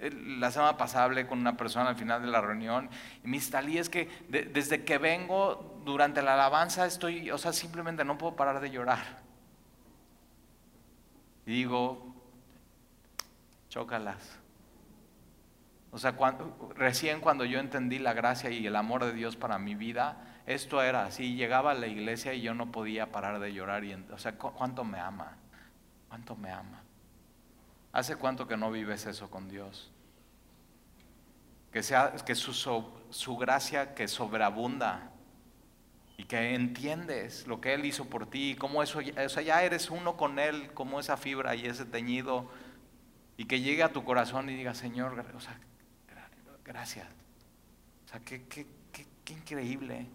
[0.00, 2.90] la semana pasada hablé con una persona al final de la reunión
[3.24, 8.04] y me instalé es que desde que vengo durante la alabanza estoy, o sea, simplemente
[8.04, 9.24] no puedo parar de llorar.
[11.46, 12.14] Y digo,
[13.68, 14.38] chócalas.
[15.92, 16.14] O sea,
[16.74, 20.82] recién cuando yo entendí la gracia y el amor de Dios para mi vida, esto
[20.82, 23.84] era así, llegaba a la iglesia y yo no podía parar de llorar.
[23.84, 25.36] Y, o sea, ¿cuánto me ama?
[26.08, 26.82] ¿Cuánto me ama?
[27.96, 29.90] ¿Hace cuánto que no vives eso con Dios?
[31.72, 35.12] Que, sea, que su, su gracia que sobreabunda
[36.18, 39.88] y que entiendes lo que Él hizo por ti, cómo eso, o sea, ya eres
[39.88, 42.50] uno con Él, como esa fibra y ese teñido,
[43.38, 45.58] y que llegue a tu corazón y diga, Señor, o sea,
[46.66, 47.06] gracias.
[48.04, 50.06] O sea, qué, qué, qué, qué increíble.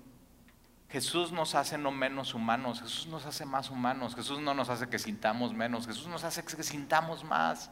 [0.91, 4.89] Jesús nos hace no menos humanos, Jesús nos hace más humanos, Jesús no nos hace
[4.89, 7.71] que sintamos menos, Jesús nos hace que sintamos más.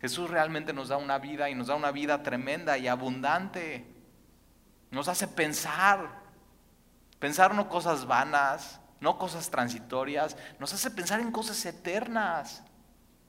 [0.00, 3.86] Jesús realmente nos da una vida y nos da una vida tremenda y abundante.
[4.90, 6.22] Nos hace pensar,
[7.18, 12.62] pensar no cosas vanas, no cosas transitorias, nos hace pensar en cosas eternas,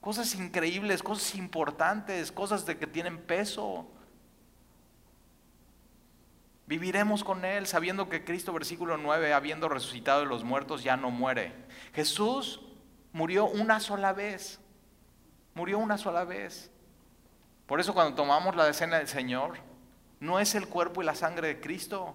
[0.00, 3.86] cosas increíbles, cosas importantes, cosas de que tienen peso.
[6.68, 11.10] Viviremos con Él sabiendo que Cristo, versículo 9, habiendo resucitado de los muertos, ya no
[11.10, 11.54] muere.
[11.94, 12.60] Jesús
[13.14, 14.60] murió una sola vez.
[15.54, 16.70] Murió una sola vez.
[17.66, 19.56] Por eso cuando tomamos la decena del Señor,
[20.20, 22.14] no es el cuerpo y la sangre de Cristo.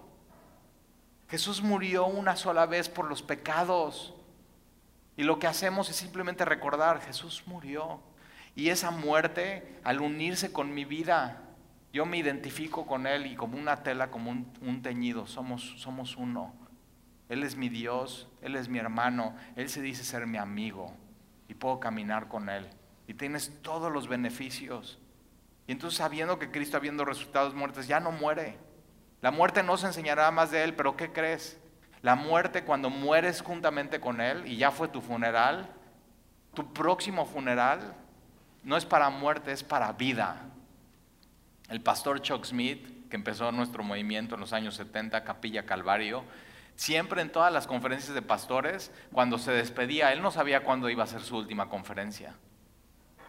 [1.28, 4.14] Jesús murió una sola vez por los pecados.
[5.16, 8.00] Y lo que hacemos es simplemente recordar, Jesús murió.
[8.54, 11.43] Y esa muerte, al unirse con mi vida,
[11.94, 16.52] yo me identifico con Él y como una tela, como un, teñido, somos, somos uno.
[17.28, 20.92] Él es mi Dios, Él es mi hermano, Él se dice ser mi amigo
[21.46, 22.68] y puedo caminar con Él.
[23.06, 24.98] Y tienes todos los beneficios.
[25.68, 28.58] Y entonces sabiendo que Cristo habiendo resultados muertes ya no muere.
[29.20, 31.60] La muerte no se enseñará más de Él, pero ¿qué crees?
[32.02, 35.70] La muerte cuando mueres juntamente con Él y ya fue tu funeral,
[36.54, 37.94] tu próximo funeral
[38.64, 40.50] no es para muerte, es para vida.
[41.68, 46.24] El pastor Chuck Smith, que empezó nuestro movimiento en los años 70, Capilla Calvario,
[46.76, 51.04] siempre en todas las conferencias de pastores, cuando se despedía, él no sabía cuándo iba
[51.04, 52.34] a ser su última conferencia.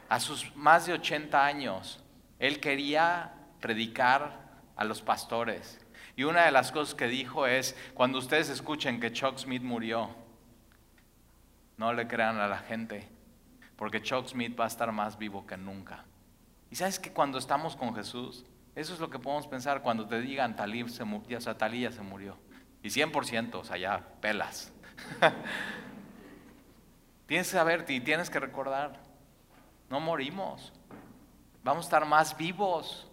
[0.09, 2.03] A sus más de 80 años,
[2.39, 4.45] él quería predicar
[4.75, 5.79] a los pastores.
[6.17, 10.09] Y una de las cosas que dijo es, cuando ustedes escuchen que Chuck Smith murió,
[11.77, 13.07] no le crean a la gente,
[13.75, 16.05] porque Chuck Smith va a estar más vivo que nunca.
[16.69, 18.45] Y sabes que cuando estamos con Jesús,
[18.75, 20.55] eso es lo que podemos pensar cuando te digan
[20.89, 22.37] se murió, se murió.
[22.83, 24.71] Y 100%, o sea, ya pelas.
[27.25, 28.99] Tienes que saber y tienes que recordar,
[29.89, 30.71] no morimos.
[31.63, 33.09] Vamos a estar más vivos.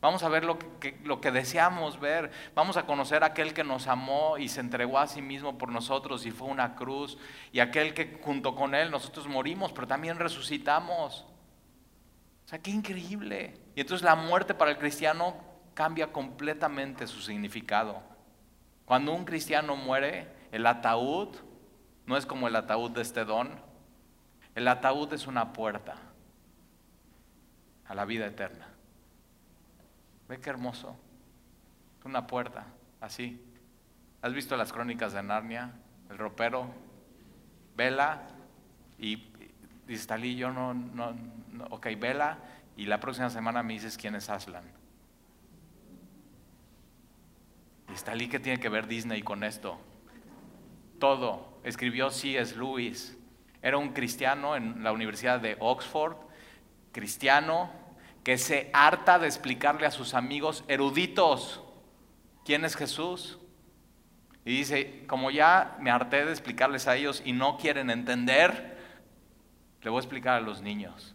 [0.00, 2.30] Vamos a ver lo que, lo que deseamos ver.
[2.54, 5.72] Vamos a conocer a aquel que nos amó y se entregó a sí mismo por
[5.72, 7.18] nosotros y fue una cruz.
[7.50, 11.24] Y aquel que junto con él nosotros morimos, pero también resucitamos.
[12.46, 13.58] O sea, qué increíble.
[13.74, 15.36] Y entonces la muerte para el cristiano
[15.74, 18.00] cambia completamente su significado.
[18.84, 21.36] Cuando un cristiano muere, el ataúd
[22.06, 23.50] no es como el ataúd de este don.
[24.54, 25.96] El ataúd es una puerta
[27.84, 28.68] a la vida eterna.
[30.28, 30.96] Ve qué hermoso.
[32.04, 32.66] Una puerta,
[33.00, 33.44] así.
[34.22, 35.72] ¿Has visto las crónicas de Narnia?
[36.08, 36.70] El ropero,
[37.74, 38.28] vela
[38.96, 39.16] y
[39.86, 41.14] dice Talí, yo no, no,
[41.70, 42.38] ok, vela
[42.76, 44.64] y la próxima semana me dices quién es Aslan.
[47.88, 49.78] Y Talí, ¿qué tiene que ver Disney con esto?
[50.98, 51.60] Todo.
[51.64, 52.56] Escribió C.S.
[52.56, 53.16] Lewis.
[53.62, 56.16] Era un cristiano en la Universidad de Oxford,
[56.92, 57.70] cristiano,
[58.22, 61.62] que se harta de explicarle a sus amigos eruditos
[62.44, 63.38] quién es Jesús.
[64.44, 68.75] Y dice, como ya me harté de explicarles a ellos y no quieren entender,
[69.86, 71.14] le voy a explicar a los niños.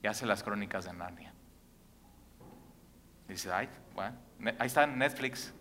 [0.00, 1.32] Y hace las crónicas de Narnia.
[3.26, 4.16] Dice, ay, bueno,
[4.60, 5.52] ahí está en Netflix.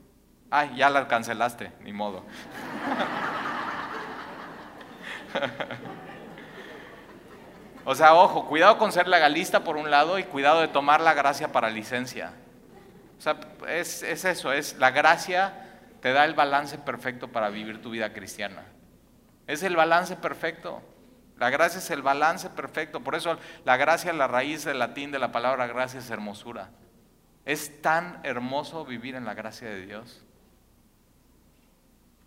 [0.51, 2.23] Ay, ya la cancelaste, ni modo.
[7.85, 11.13] O sea, ojo, cuidado con ser legalista por un lado y cuidado de tomar la
[11.13, 12.31] gracia para licencia.
[13.17, 13.37] O sea,
[13.67, 18.63] es, eso, es la gracia te da el balance perfecto para vivir tu vida cristiana.
[19.47, 20.81] Es el balance perfecto.
[21.43, 23.01] La gracia es el balance perfecto.
[23.01, 26.69] Por eso la gracia, la raíz del latín de la palabra gracia es hermosura.
[27.43, 30.23] Es tan hermoso vivir en la gracia de Dios.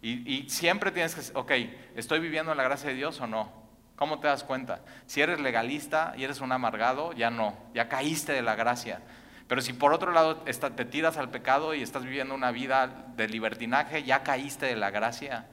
[0.02, 1.50] Y, siempre tienes que, ok,
[1.94, 3.50] ¿estoy viviendo en la gracia de Dios o no?
[3.96, 4.82] ¿Cómo te das cuenta?
[5.06, 9.00] Si eres legalista y eres un amargado, ya no, ya caíste de la gracia.
[9.48, 13.28] Pero si por otro lado te tiras al pecado y estás viviendo una vida de
[13.28, 15.46] libertinaje, ya caíste de la gracia.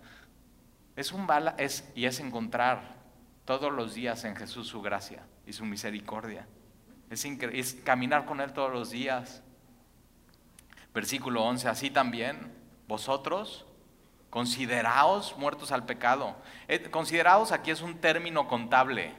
[0.97, 3.02] Es un bala, es, y es encontrar
[3.45, 6.47] todos los días en Jesús su gracia y su misericordia.
[7.09, 9.41] Es, es caminar con Él todos los días.
[10.93, 12.53] Versículo 11, así también
[12.87, 13.65] vosotros
[14.33, 16.35] Consideraos muertos al pecado.
[16.67, 19.13] Eh, consideraos aquí es un término contable.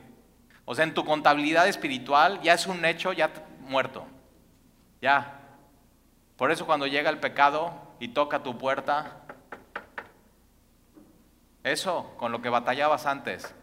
[0.64, 4.08] O sea, en tu contabilidad espiritual ya es un hecho, ya muerto.
[5.00, 5.38] Ya.
[6.36, 9.20] Por eso cuando llega el pecado y toca tu puerta,
[11.62, 13.54] eso con lo que batallabas antes.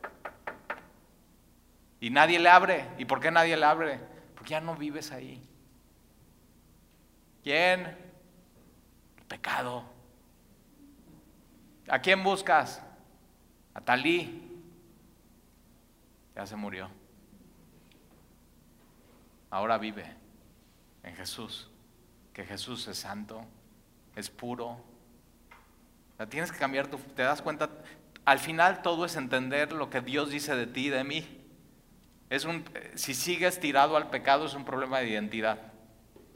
[2.02, 2.89] Y nadie le abre.
[2.97, 3.99] ¿Y por qué nadie le abre?
[4.36, 5.41] Porque ya no vives ahí.
[7.43, 7.86] ¿Quién?
[9.18, 9.86] El pecado.
[11.88, 12.82] ¿A quién buscas?
[13.76, 14.62] A Talí.
[16.36, 16.89] Ya se murió.
[19.52, 20.06] Ahora vive
[21.04, 21.70] en Jesús.
[22.34, 23.45] Que Jesús es santo,
[24.16, 24.80] es puro.
[26.30, 26.97] tienes que cambiar tu...
[26.97, 27.70] ¿Te das cuenta?
[28.26, 31.40] Al final todo es entender lo que Dios dice de ti y de mí.
[32.32, 32.63] Es un,
[32.95, 35.59] si sigues tirado al pecado es un problema de identidad.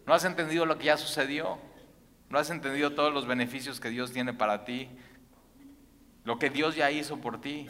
[0.05, 1.57] No has entendido lo que ya sucedió.
[2.29, 4.89] No has entendido todos los beneficios que Dios tiene para ti
[6.25, 7.67] lo que Dios ya hizo por ti.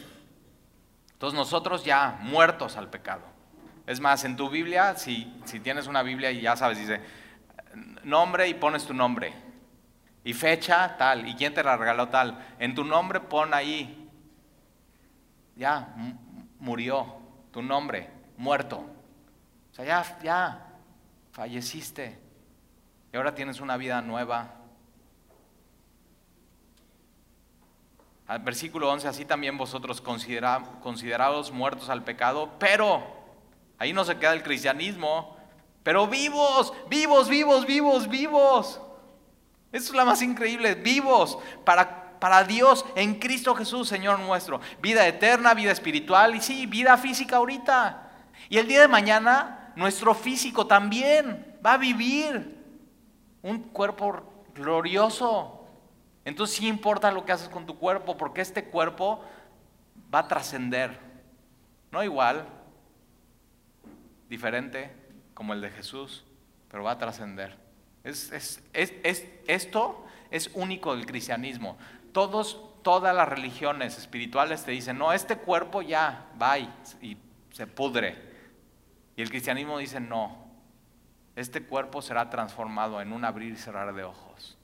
[1.12, 3.22] Entonces nosotros ya muertos al pecado.
[3.86, 7.00] Es más, en tu Biblia, si, si tienes una Biblia y ya sabes, dice
[8.02, 9.32] nombre y pones tu nombre.
[10.24, 12.44] Y fecha tal, y quién te la regaló tal.
[12.58, 14.10] En tu nombre pon ahí.
[15.54, 15.94] Ya,
[16.58, 17.22] murió.
[17.52, 18.84] Tu nombre, muerto.
[19.72, 20.66] O sea, ya, ya,
[21.32, 22.18] falleciste.
[23.12, 24.56] Y ahora tienes una vida nueva
[28.40, 33.06] Versículo 11, así también vosotros considerados muertos al pecado, pero
[33.78, 35.36] ahí no se queda el cristianismo,
[35.84, 38.80] pero vivos, vivos, vivos, vivos, vivos.
[39.70, 44.60] Eso es la más increíble, vivos para, para Dios en Cristo Jesús, Señor nuestro.
[44.82, 48.05] Vida eterna, vida espiritual y sí, vida física ahorita.
[48.48, 52.56] Y el día de mañana, nuestro físico también va a vivir
[53.42, 55.64] un cuerpo glorioso,
[56.24, 59.22] entonces sí importa lo que haces con tu cuerpo, porque este cuerpo
[60.12, 60.98] va a trascender.
[61.92, 62.46] No igual,
[64.28, 64.92] diferente
[65.34, 66.24] como el de Jesús,
[66.68, 67.56] pero va a trascender.
[68.02, 68.60] Es,
[69.46, 71.78] esto es único del cristianismo.
[72.12, 76.68] Todos, todas las religiones espirituales te dicen, no, este cuerpo ya va y
[77.52, 78.35] se pudre.
[79.16, 80.46] Y el cristianismo dice, no,
[81.34, 84.56] este cuerpo será transformado en un abrir y cerrar de ojos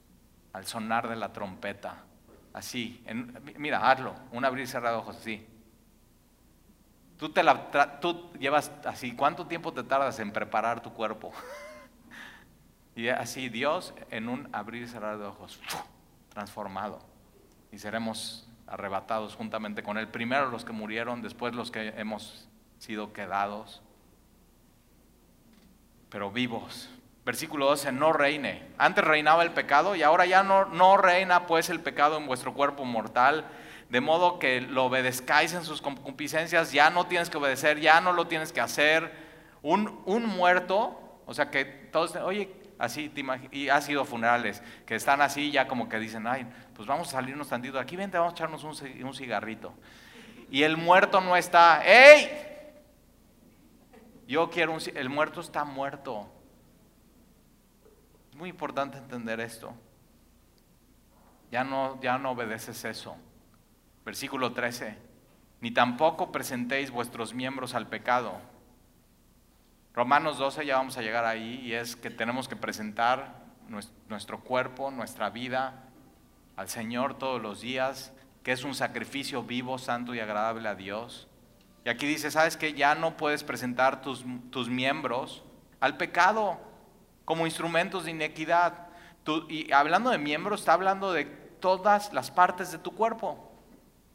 [0.52, 2.04] al sonar de la trompeta.
[2.52, 3.02] Así,
[3.56, 5.46] mira, hazlo, un abrir y cerrar de ojos, así.
[7.18, 11.32] Tú, te la, tú llevas así, ¿cuánto tiempo te tardas en preparar tu cuerpo?
[12.96, 15.60] y así Dios en un abrir y cerrar de ojos,
[16.28, 17.00] transformado.
[17.70, 20.08] Y seremos arrebatados juntamente con Él.
[20.08, 22.48] Primero los que murieron, después los que hemos
[22.78, 23.82] sido quedados,
[26.12, 26.90] pero vivos.
[27.24, 28.68] Versículo 12, no reine.
[28.76, 32.52] Antes reinaba el pecado y ahora ya no, no reina pues el pecado en vuestro
[32.52, 33.46] cuerpo mortal
[33.88, 38.12] de modo que lo obedezcáis en sus concupiscencias, ya no tienes que obedecer, ya no
[38.12, 39.12] lo tienes que hacer.
[39.60, 44.94] Un, un muerto, o sea que todos, oye, así, te y ha sido funerales, que
[44.94, 48.32] están así ya como que dicen, ay, pues vamos a salirnos tantito, aquí vente, vamos
[48.32, 49.74] a echarnos un, un cigarrito.
[50.50, 52.51] Y el muerto no está, ¡ey!
[54.32, 56.26] Yo quiero un, el muerto está muerto.
[58.30, 59.74] Es muy importante entender esto.
[61.50, 63.14] Ya no, ya no obedeces eso.
[64.06, 64.96] Versículo 13.
[65.60, 68.40] Ni tampoco presentéis vuestros miembros al pecado.
[69.92, 73.34] Romanos 12, ya vamos a llegar ahí, y es que tenemos que presentar
[74.08, 75.90] nuestro cuerpo, nuestra vida
[76.56, 81.28] al Señor todos los días, que es un sacrificio vivo, santo y agradable a Dios.
[81.84, 85.42] Y aquí dice, ¿sabes que Ya no puedes presentar tus, tus miembros
[85.80, 86.60] al pecado
[87.24, 88.88] como instrumentos de inequidad.
[89.48, 93.52] y hablando de miembros, está hablando de todas las partes de tu cuerpo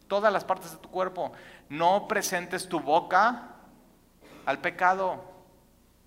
[0.07, 1.31] todas las partes de tu cuerpo.
[1.69, 3.49] No presentes tu boca
[4.45, 5.23] al pecado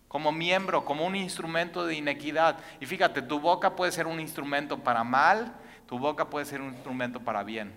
[0.08, 2.58] como miembro, como un instrumento de inequidad.
[2.80, 5.54] Y fíjate, tu boca puede ser un instrumento para mal,
[5.86, 7.72] tu boca puede ser un instrumento para bien.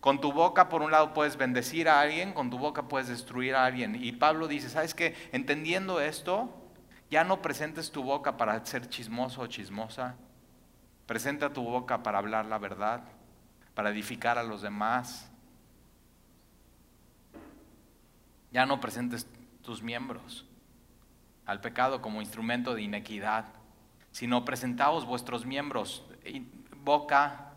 [0.00, 3.54] Con tu boca, por un lado, puedes bendecir a alguien, con tu boca puedes destruir
[3.54, 4.02] a alguien.
[4.02, 5.14] Y Pablo dice, ¿sabes qué?
[5.32, 6.48] Entendiendo esto,
[7.10, 10.16] ya no presentes tu boca para ser chismoso o chismosa.
[11.06, 13.02] Presenta tu boca para hablar la verdad,
[13.74, 15.30] para edificar a los demás,
[18.52, 19.26] Ya no presentes
[19.62, 20.44] tus miembros
[21.46, 23.46] al pecado como instrumento de inequidad,
[24.12, 26.04] sino presentaos vuestros miembros,
[26.84, 27.52] boca,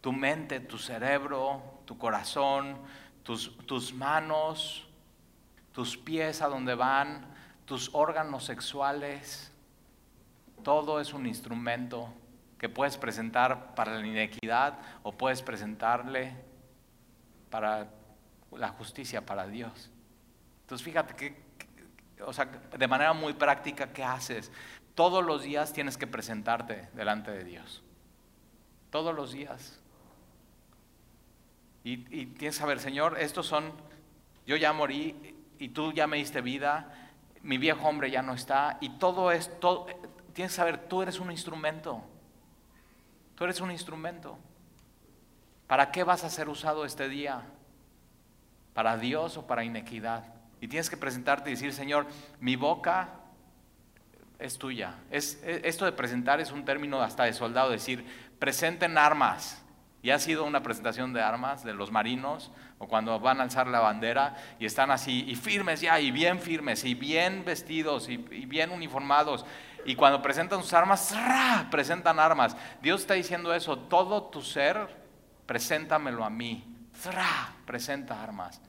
[0.00, 2.76] tu mente, tu cerebro, tu corazón,
[3.22, 4.86] tus, tus manos,
[5.72, 7.26] tus pies a donde van,
[7.64, 9.52] tus órganos sexuales.
[10.62, 12.12] Todo es un instrumento
[12.58, 16.34] que puedes presentar para la inequidad o puedes presentarle
[17.50, 17.88] para
[18.52, 19.90] la justicia, para Dios.
[20.62, 21.36] Entonces fíjate que,
[22.24, 24.50] o sea, de manera muy práctica, ¿qué haces?
[24.94, 27.82] Todos los días tienes que presentarte delante de Dios.
[28.90, 29.78] Todos los días.
[31.86, 33.70] Y, tienes que saber, Señor, estos son,
[34.44, 36.92] yo ya morí y tú ya me diste vida,
[37.42, 39.86] mi viejo hombre ya no está, y todo esto,
[40.32, 42.02] tienes que saber, tú eres un instrumento.
[43.36, 44.36] Tú eres un instrumento.
[45.68, 47.42] ¿Para qué vas a ser usado este día?
[48.74, 50.24] ¿Para Dios o para inequidad?
[50.60, 52.08] Y tienes que presentarte y decir, Señor,
[52.40, 53.10] mi boca
[54.40, 54.96] es tuya.
[55.12, 58.04] Es, esto de presentar es un término hasta de soldado, decir,
[58.40, 59.62] presenten armas.
[60.06, 63.66] Y ha sido una presentación de armas de los marinos, o cuando van a alzar
[63.66, 68.16] la bandera y están así, y firmes ya, y bien firmes, y bien vestidos, y,
[68.16, 69.44] bien uniformados.
[69.84, 71.12] Y cuando presentan sus armas,
[71.72, 72.56] presentan armas.
[72.80, 74.86] Dios está diciendo eso, todo tu ser,
[75.44, 76.86] preséntamelo a mí.
[77.64, 78.62] presenta armas.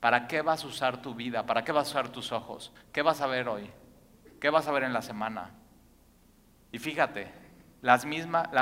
[0.00, 1.46] ¿Para qué vas a usar tu vida?
[1.46, 2.74] ¿Para qué vas a usar tus ojos?
[2.92, 3.70] ¿Qué vas a ver hoy?
[4.38, 5.48] ¿Qué vas a ver en la semana?
[6.72, 7.32] Y fíjate,
[7.80, 7.96] la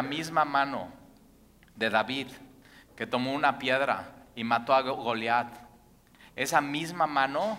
[0.03, 1.02] misma mano
[1.77, 2.29] de David
[2.97, 5.55] que tomó una piedra y mató a Goliat,
[6.37, 7.59] esa misma mano,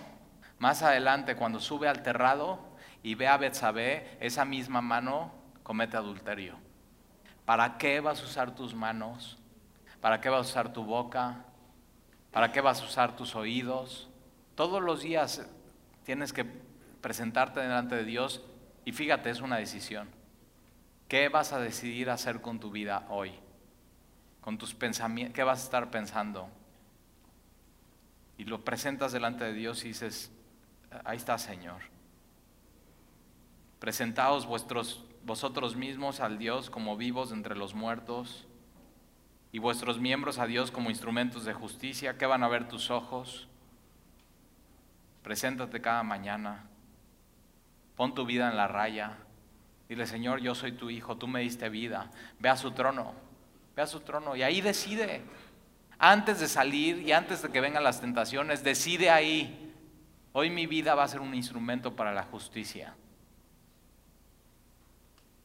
[0.60, 2.60] más adelante cuando sube al terrado
[3.04, 6.58] y ve a Betsabé, esa misma mano comete adulterio.
[7.46, 9.38] ¿Para qué vas a usar tus manos?
[10.02, 11.46] ¿Para qué vas a usar tu boca?
[12.32, 14.10] ¿Para qué vas a usar tus oídos?
[14.56, 15.46] Todos los días
[16.06, 16.46] tienes que
[17.02, 18.42] presentarte delante de Dios
[18.86, 20.10] y fíjate, es una decisión.
[21.08, 23.43] ¿Qué vas a decidir hacer con tu vida hoy?
[24.44, 26.50] Con tus pensamientos, ¿qué vas a estar pensando?
[28.38, 30.32] Y lo presentas delante de Dios y dices,
[31.06, 31.82] ahí está Señor.
[33.80, 38.46] Presentaos vuestros, vosotros mismos al Dios como vivos entre los muertos
[39.54, 42.18] y vuestros miembros a Dios como instrumentos de justicia.
[42.18, 43.48] ¿Qué van a ver tus ojos?
[45.22, 46.66] Preséntate cada mañana.
[47.96, 49.18] Pon tu vida en la raya.
[49.88, 52.10] Dile, Señor, yo soy tu hijo, tú me diste vida.
[52.40, 53.14] Ve a su trono,
[53.76, 55.22] ve a su trono y ahí decide.
[56.00, 59.74] Antes de salir y antes de que vengan las tentaciones, decide ahí.
[60.34, 62.96] Hoy mi vida va a ser un instrumento para la justicia.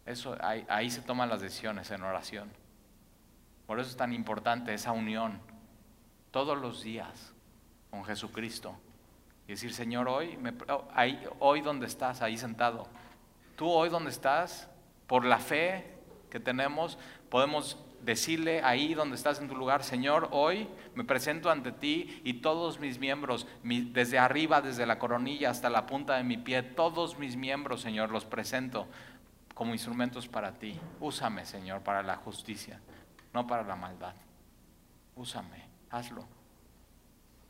[0.07, 2.51] Eso, ahí, se toman las decisiones en oración.
[3.67, 5.39] Por eso es tan importante esa unión
[6.31, 7.35] todos los días
[7.91, 8.75] con Jesucristo.
[9.47, 10.89] Y decir, Señor, hoy, oh,
[11.41, 12.89] hoy donde estás, ahí sentado,
[13.57, 14.69] tú hoy donde estás,
[15.07, 15.95] por la fe
[16.31, 16.99] que tenemos,
[17.29, 22.35] podemos decirle ahí donde estás en tu lugar, Señor, hoy me presento ante ti y
[22.35, 27.19] todos mis miembros, desde arriba, desde la coronilla hasta la punta de mi pie, todos
[27.19, 28.87] mis miembros, Señor, los presento
[29.55, 30.79] como instrumentos para ti.
[31.01, 32.81] Úsame, Señor, para la justicia,
[33.35, 34.15] no para la maldad.
[35.17, 36.25] Úsame, hazlo.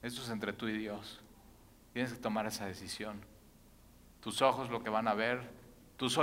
[0.03, 1.20] Esto es entre tú y Dios.
[1.92, 3.20] Tienes que tomar esa decisión.
[4.20, 5.51] Tus ojos lo que van a ver,
[5.96, 6.18] tus,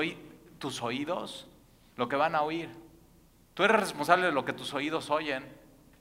[0.58, 1.48] tus oídos
[1.96, 2.70] lo que van a oír.
[3.56, 5.46] Tú eres responsable de lo que tus oídos oyen.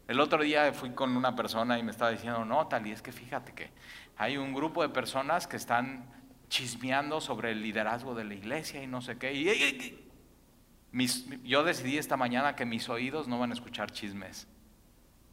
[0.08, 3.12] El otro día fui con una persona y me estaba diciendo, no, Tali, es que
[3.12, 3.70] fíjate que
[4.16, 6.04] hay un grupo de personas que están
[6.48, 9.32] chismeando sobre el liderazgo de la iglesia y no sé qué.
[9.32, 10.00] Y,
[11.44, 14.48] yo decidí esta mañana que mis oídos no van a escuchar chismes,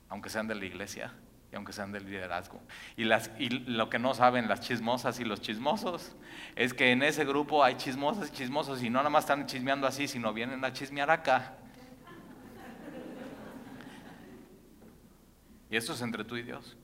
[0.07, 1.11] aunque sean de la iglesia
[1.51, 2.61] y aunque sean del liderazgo.
[2.97, 6.15] Y, las, y lo que no saben las chismosas y los chismosos
[6.55, 9.88] es que en ese grupo hay chismosas y chismosos y no nada más están chismeando
[9.88, 11.57] así, sino vienen a chismear acá.
[15.72, 16.76] Y esto es entre tú y Dios.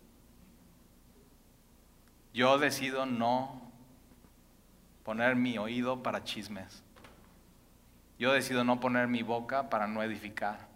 [2.34, 3.70] Yo decido no
[5.04, 6.84] poner mi oído para chismes.
[8.18, 10.70] Yo decido no poner mi boca para no edificar.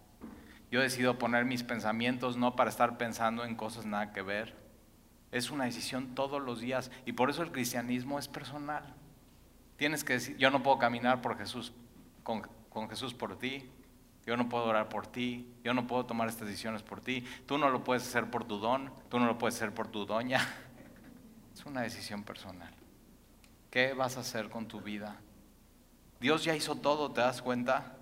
[0.69, 4.55] Yo decido poner mis pensamientos no para estar pensando en cosas nada que ver.
[5.31, 8.93] Es una decisión todos los días y por eso el cristianismo es personal.
[9.77, 11.71] Tienes que decir, yo no puedo caminar por Jesús,
[12.23, 13.69] con, con Jesús por ti.
[14.25, 17.57] Yo no puedo orar por ti, yo no puedo tomar estas decisiones por ti, tú
[17.57, 20.39] no lo puedes hacer por tu don, tú no lo puedes hacer por tu doña.
[21.53, 22.73] Es una decisión personal.
[23.69, 25.17] ¿Qué vas a hacer con tu vida?
[26.19, 27.97] Dios ya hizo todo, ¿te das cuenta?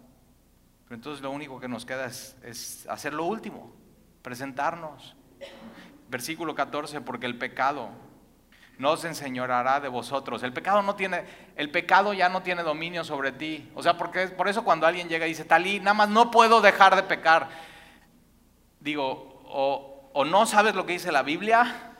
[0.86, 3.72] Pero entonces lo único que nos queda es, hacer lo último,
[4.22, 5.15] presentarnos.
[6.09, 7.89] Versículo 14, porque el pecado
[8.80, 10.41] no se enseñorará de vosotros.
[10.41, 11.24] El pecado no tiene,
[11.60, 13.70] el pecado ya no tiene dominio sobre ti.
[13.76, 16.62] O sea, porque por eso cuando alguien llega y dice, Talí, nada más no puedo
[16.62, 17.49] dejar de pecar.
[18.80, 21.91] Digo, o, o no sabes lo que dice la Biblia,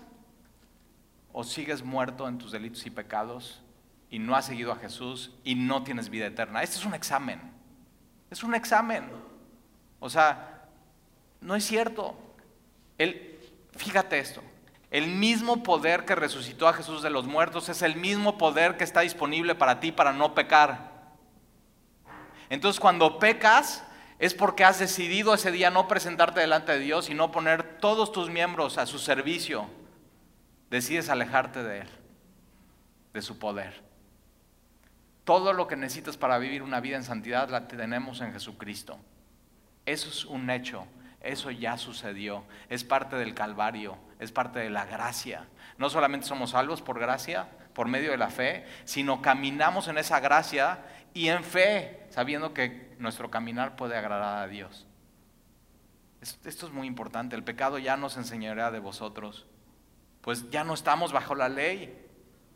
[1.34, 3.62] o sigues muerto en tus delitos y pecados
[4.10, 6.64] y no has seguido a Jesús y no tienes vida eterna.
[6.64, 7.42] Este es un examen.
[8.32, 9.12] Es un examen.
[10.00, 10.70] O sea,
[11.42, 12.16] no es cierto.
[12.98, 13.38] El,
[13.76, 14.42] fíjate esto.
[14.92, 18.84] El mismo poder que resucitó a Jesús de los muertos es el mismo poder que
[18.84, 21.00] está disponible para ti para no pecar.
[22.50, 23.84] Entonces cuando pecas
[24.18, 28.12] es porque has decidido ese día no presentarte delante de Dios y no poner todos
[28.12, 29.68] tus miembros a su servicio
[30.70, 31.88] decides alejarte de Él,
[33.14, 33.82] de su poder.
[35.24, 38.98] Todo lo que necesitas para vivir una vida en santidad la tenemos en Jesucristo.
[39.86, 40.86] Eso es un hecho,
[41.22, 45.48] eso ya sucedió, es parte del Calvario, es parte de la gracia.
[45.78, 50.20] No solamente somos salvos por gracia, por medio de la fe, sino caminamos en esa
[50.20, 54.86] gracia y en fe, sabiendo que nuestro caminar puede agradar a Dios.
[56.22, 59.48] Esto es muy importante, el pecado ya nos enseñará de vosotros
[60.22, 62.06] pues ya no estamos bajo la ley,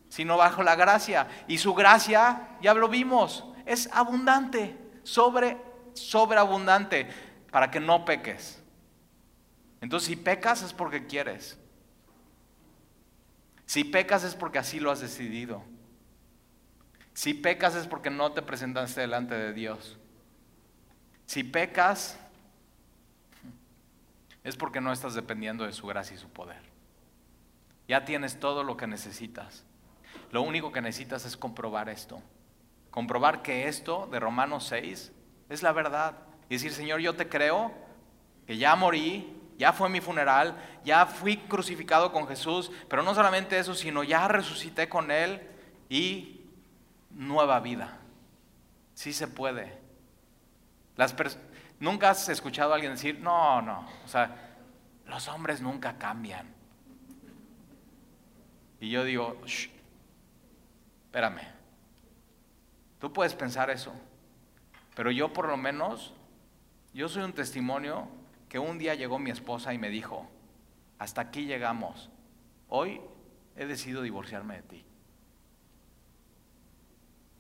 [0.09, 1.28] sino bajo la gracia.
[1.47, 5.57] Y su gracia, ya lo vimos, es abundante, sobre,
[5.93, 7.09] sobreabundante,
[7.54, 8.60] para que no peques.
[9.80, 11.56] Entonces, si pecas es porque quieres.
[13.68, 15.64] Si pecas es porque así lo has decidido.
[17.14, 19.99] Si pecas es porque no te presentaste delante de Dios.
[21.28, 22.18] Si pecas
[24.43, 26.64] es porque no estás dependiendo de su gracia y su poder.
[27.88, 29.64] Ya tienes todo lo que necesitas.
[30.32, 32.20] Lo único que necesitas es comprobar esto.
[32.89, 35.12] Comprobar que esto de Romanos 6
[35.49, 36.32] es la verdad.
[36.50, 37.72] Y decir, Señor, yo te creo
[38.46, 43.58] que ya morí, ya fue mi funeral, ya fui crucificado con Jesús, pero no solamente
[43.58, 45.41] eso, sino ya resucité con Él
[45.89, 46.41] y
[47.12, 47.98] nueva vida.
[48.94, 49.78] Sí se puede.
[51.80, 54.56] Nunca has escuchado a alguien decir, no, no, o sea,
[55.06, 56.48] los hombres nunca cambian.
[58.80, 59.38] Y yo digo,
[61.06, 61.41] espérame,
[63.00, 63.94] tú puedes pensar eso,
[64.96, 66.14] pero yo por lo menos,
[66.94, 68.08] yo soy un testimonio
[68.50, 70.30] que un día llegó mi esposa y me dijo,
[71.00, 72.10] hasta aquí llegamos,
[72.70, 73.02] hoy
[73.56, 74.86] he decidido divorciarme de ti.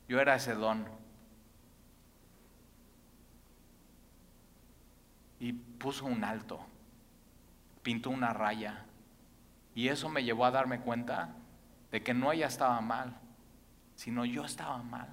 [0.07, 0.85] Yo era ese don.
[5.39, 6.65] Y puso un alto,
[7.83, 8.85] pintó una raya
[9.75, 11.35] y eso me llevó a darme cuenta
[11.91, 13.19] de que no ella estaba mal,
[13.95, 15.09] sino yo estaba mal.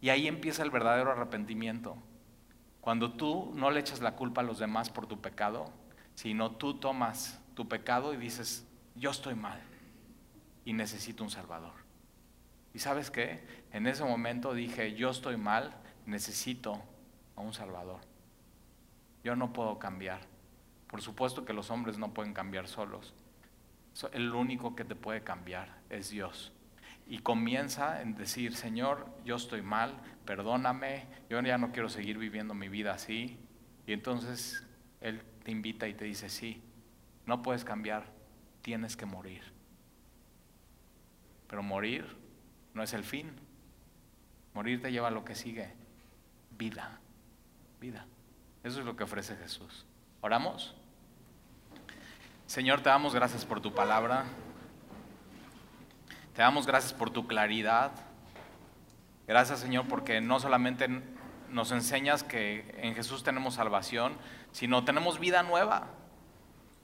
[0.00, 1.96] Y ahí empieza el verdadero arrepentimiento.
[2.80, 5.70] Cuando tú no le echas la culpa a los demás por tu pecado,
[6.14, 9.60] sino tú tomas tu pecado y dices, yo estoy mal,
[10.64, 11.72] y necesito un Salvador.
[12.72, 13.44] ¿Y sabes qué?
[13.72, 15.74] En ese momento dije, yo estoy mal,
[16.06, 16.80] necesito
[17.36, 18.00] a un Salvador.
[19.24, 20.20] Yo no puedo cambiar.
[20.86, 23.14] Por supuesto que los hombres no pueden cambiar solos.
[24.12, 26.52] El único que te puede cambiar es Dios.
[27.10, 32.54] Y comienza en decir, Señor, yo estoy mal, perdóname, yo ya no quiero seguir viviendo
[32.54, 33.36] mi vida así.
[33.84, 34.64] Y entonces
[35.00, 36.62] Él te invita y te dice, sí,
[37.26, 38.04] no puedes cambiar,
[38.62, 39.42] tienes que morir.
[41.48, 42.06] Pero morir
[42.74, 43.32] no es el fin.
[44.54, 45.74] Morir te lleva a lo que sigue,
[46.56, 47.00] vida,
[47.80, 48.06] vida.
[48.62, 49.84] Eso es lo que ofrece Jesús.
[50.20, 50.76] ¿Oramos?
[52.46, 54.26] Señor, te damos gracias por tu palabra.
[56.40, 57.92] Te damos gracias por tu claridad.
[59.28, 60.88] Gracias, Señor, porque no solamente
[61.50, 64.14] nos enseñas que en Jesús tenemos salvación,
[64.50, 65.88] sino tenemos vida nueva.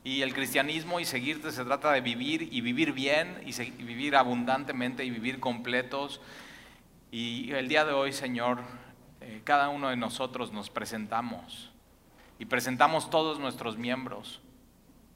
[0.05, 5.07] Y el cristianismo y seguirte se trata de vivir y vivir bien y, vivir abundantemente
[5.07, 6.21] y vivir completos.
[7.11, 8.61] Y el día de hoy, Señor,
[9.23, 11.73] eh, cada uno de nosotros nos presentamos
[12.39, 14.43] y presentamos todos nuestros miembros,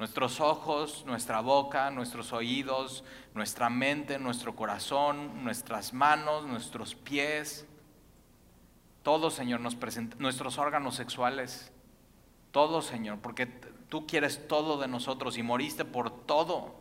[0.01, 7.67] nuestros ojos, nuestra boca, nuestros oídos, nuestra mente, nuestro corazón, nuestras manos, nuestros pies,
[9.03, 11.71] todo, Señor, nos presenta, nuestros órganos sexuales,
[12.51, 16.81] todo, Señor, porque tú quieres todo de nosotros y moriste por todo.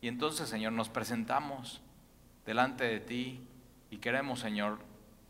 [0.00, 1.80] Y entonces, Señor, nos presentamos
[2.44, 3.46] delante de ti
[3.88, 4.80] y queremos, Señor,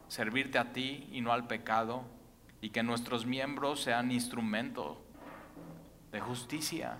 [0.08, 2.04] servirte a ti y no al pecado
[2.62, 5.04] y que nuestros miembros sean instrumento
[6.12, 6.98] de justicia.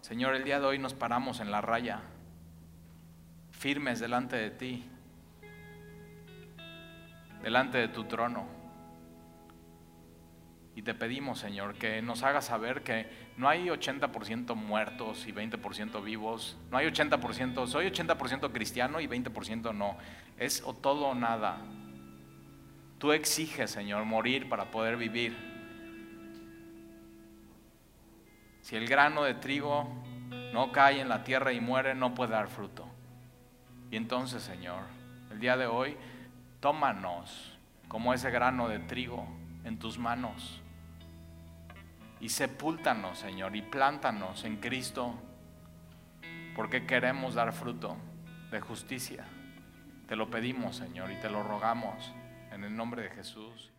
[0.00, 2.00] Señor, el día de hoy nos paramos en la raya,
[3.50, 4.84] firmes delante de ti,
[7.42, 8.46] delante de tu trono.
[10.74, 16.02] Y te pedimos, Señor, que nos hagas saber que no hay 80% muertos y 20%
[16.02, 16.56] vivos.
[16.70, 19.98] No hay 80%, soy 80% cristiano y 20% no.
[20.38, 21.58] Es o todo o nada.
[22.98, 25.51] Tú exiges, Señor, morir para poder vivir.
[28.62, 29.86] Si el grano de trigo
[30.52, 32.88] no cae en la tierra y muere, no puede dar fruto.
[33.90, 34.84] Y entonces, Señor,
[35.30, 35.96] el día de hoy,
[36.60, 37.58] tómanos
[37.88, 39.26] como ese grano de trigo
[39.64, 40.62] en tus manos
[42.22, 45.12] y sepúltanos, Señor, y plántanos en Cristo,
[46.54, 47.96] porque queremos dar fruto
[48.52, 49.24] de justicia.
[50.06, 52.14] Te lo pedimos, Señor, y te lo rogamos.
[52.52, 53.71] En el nombre de Jesús.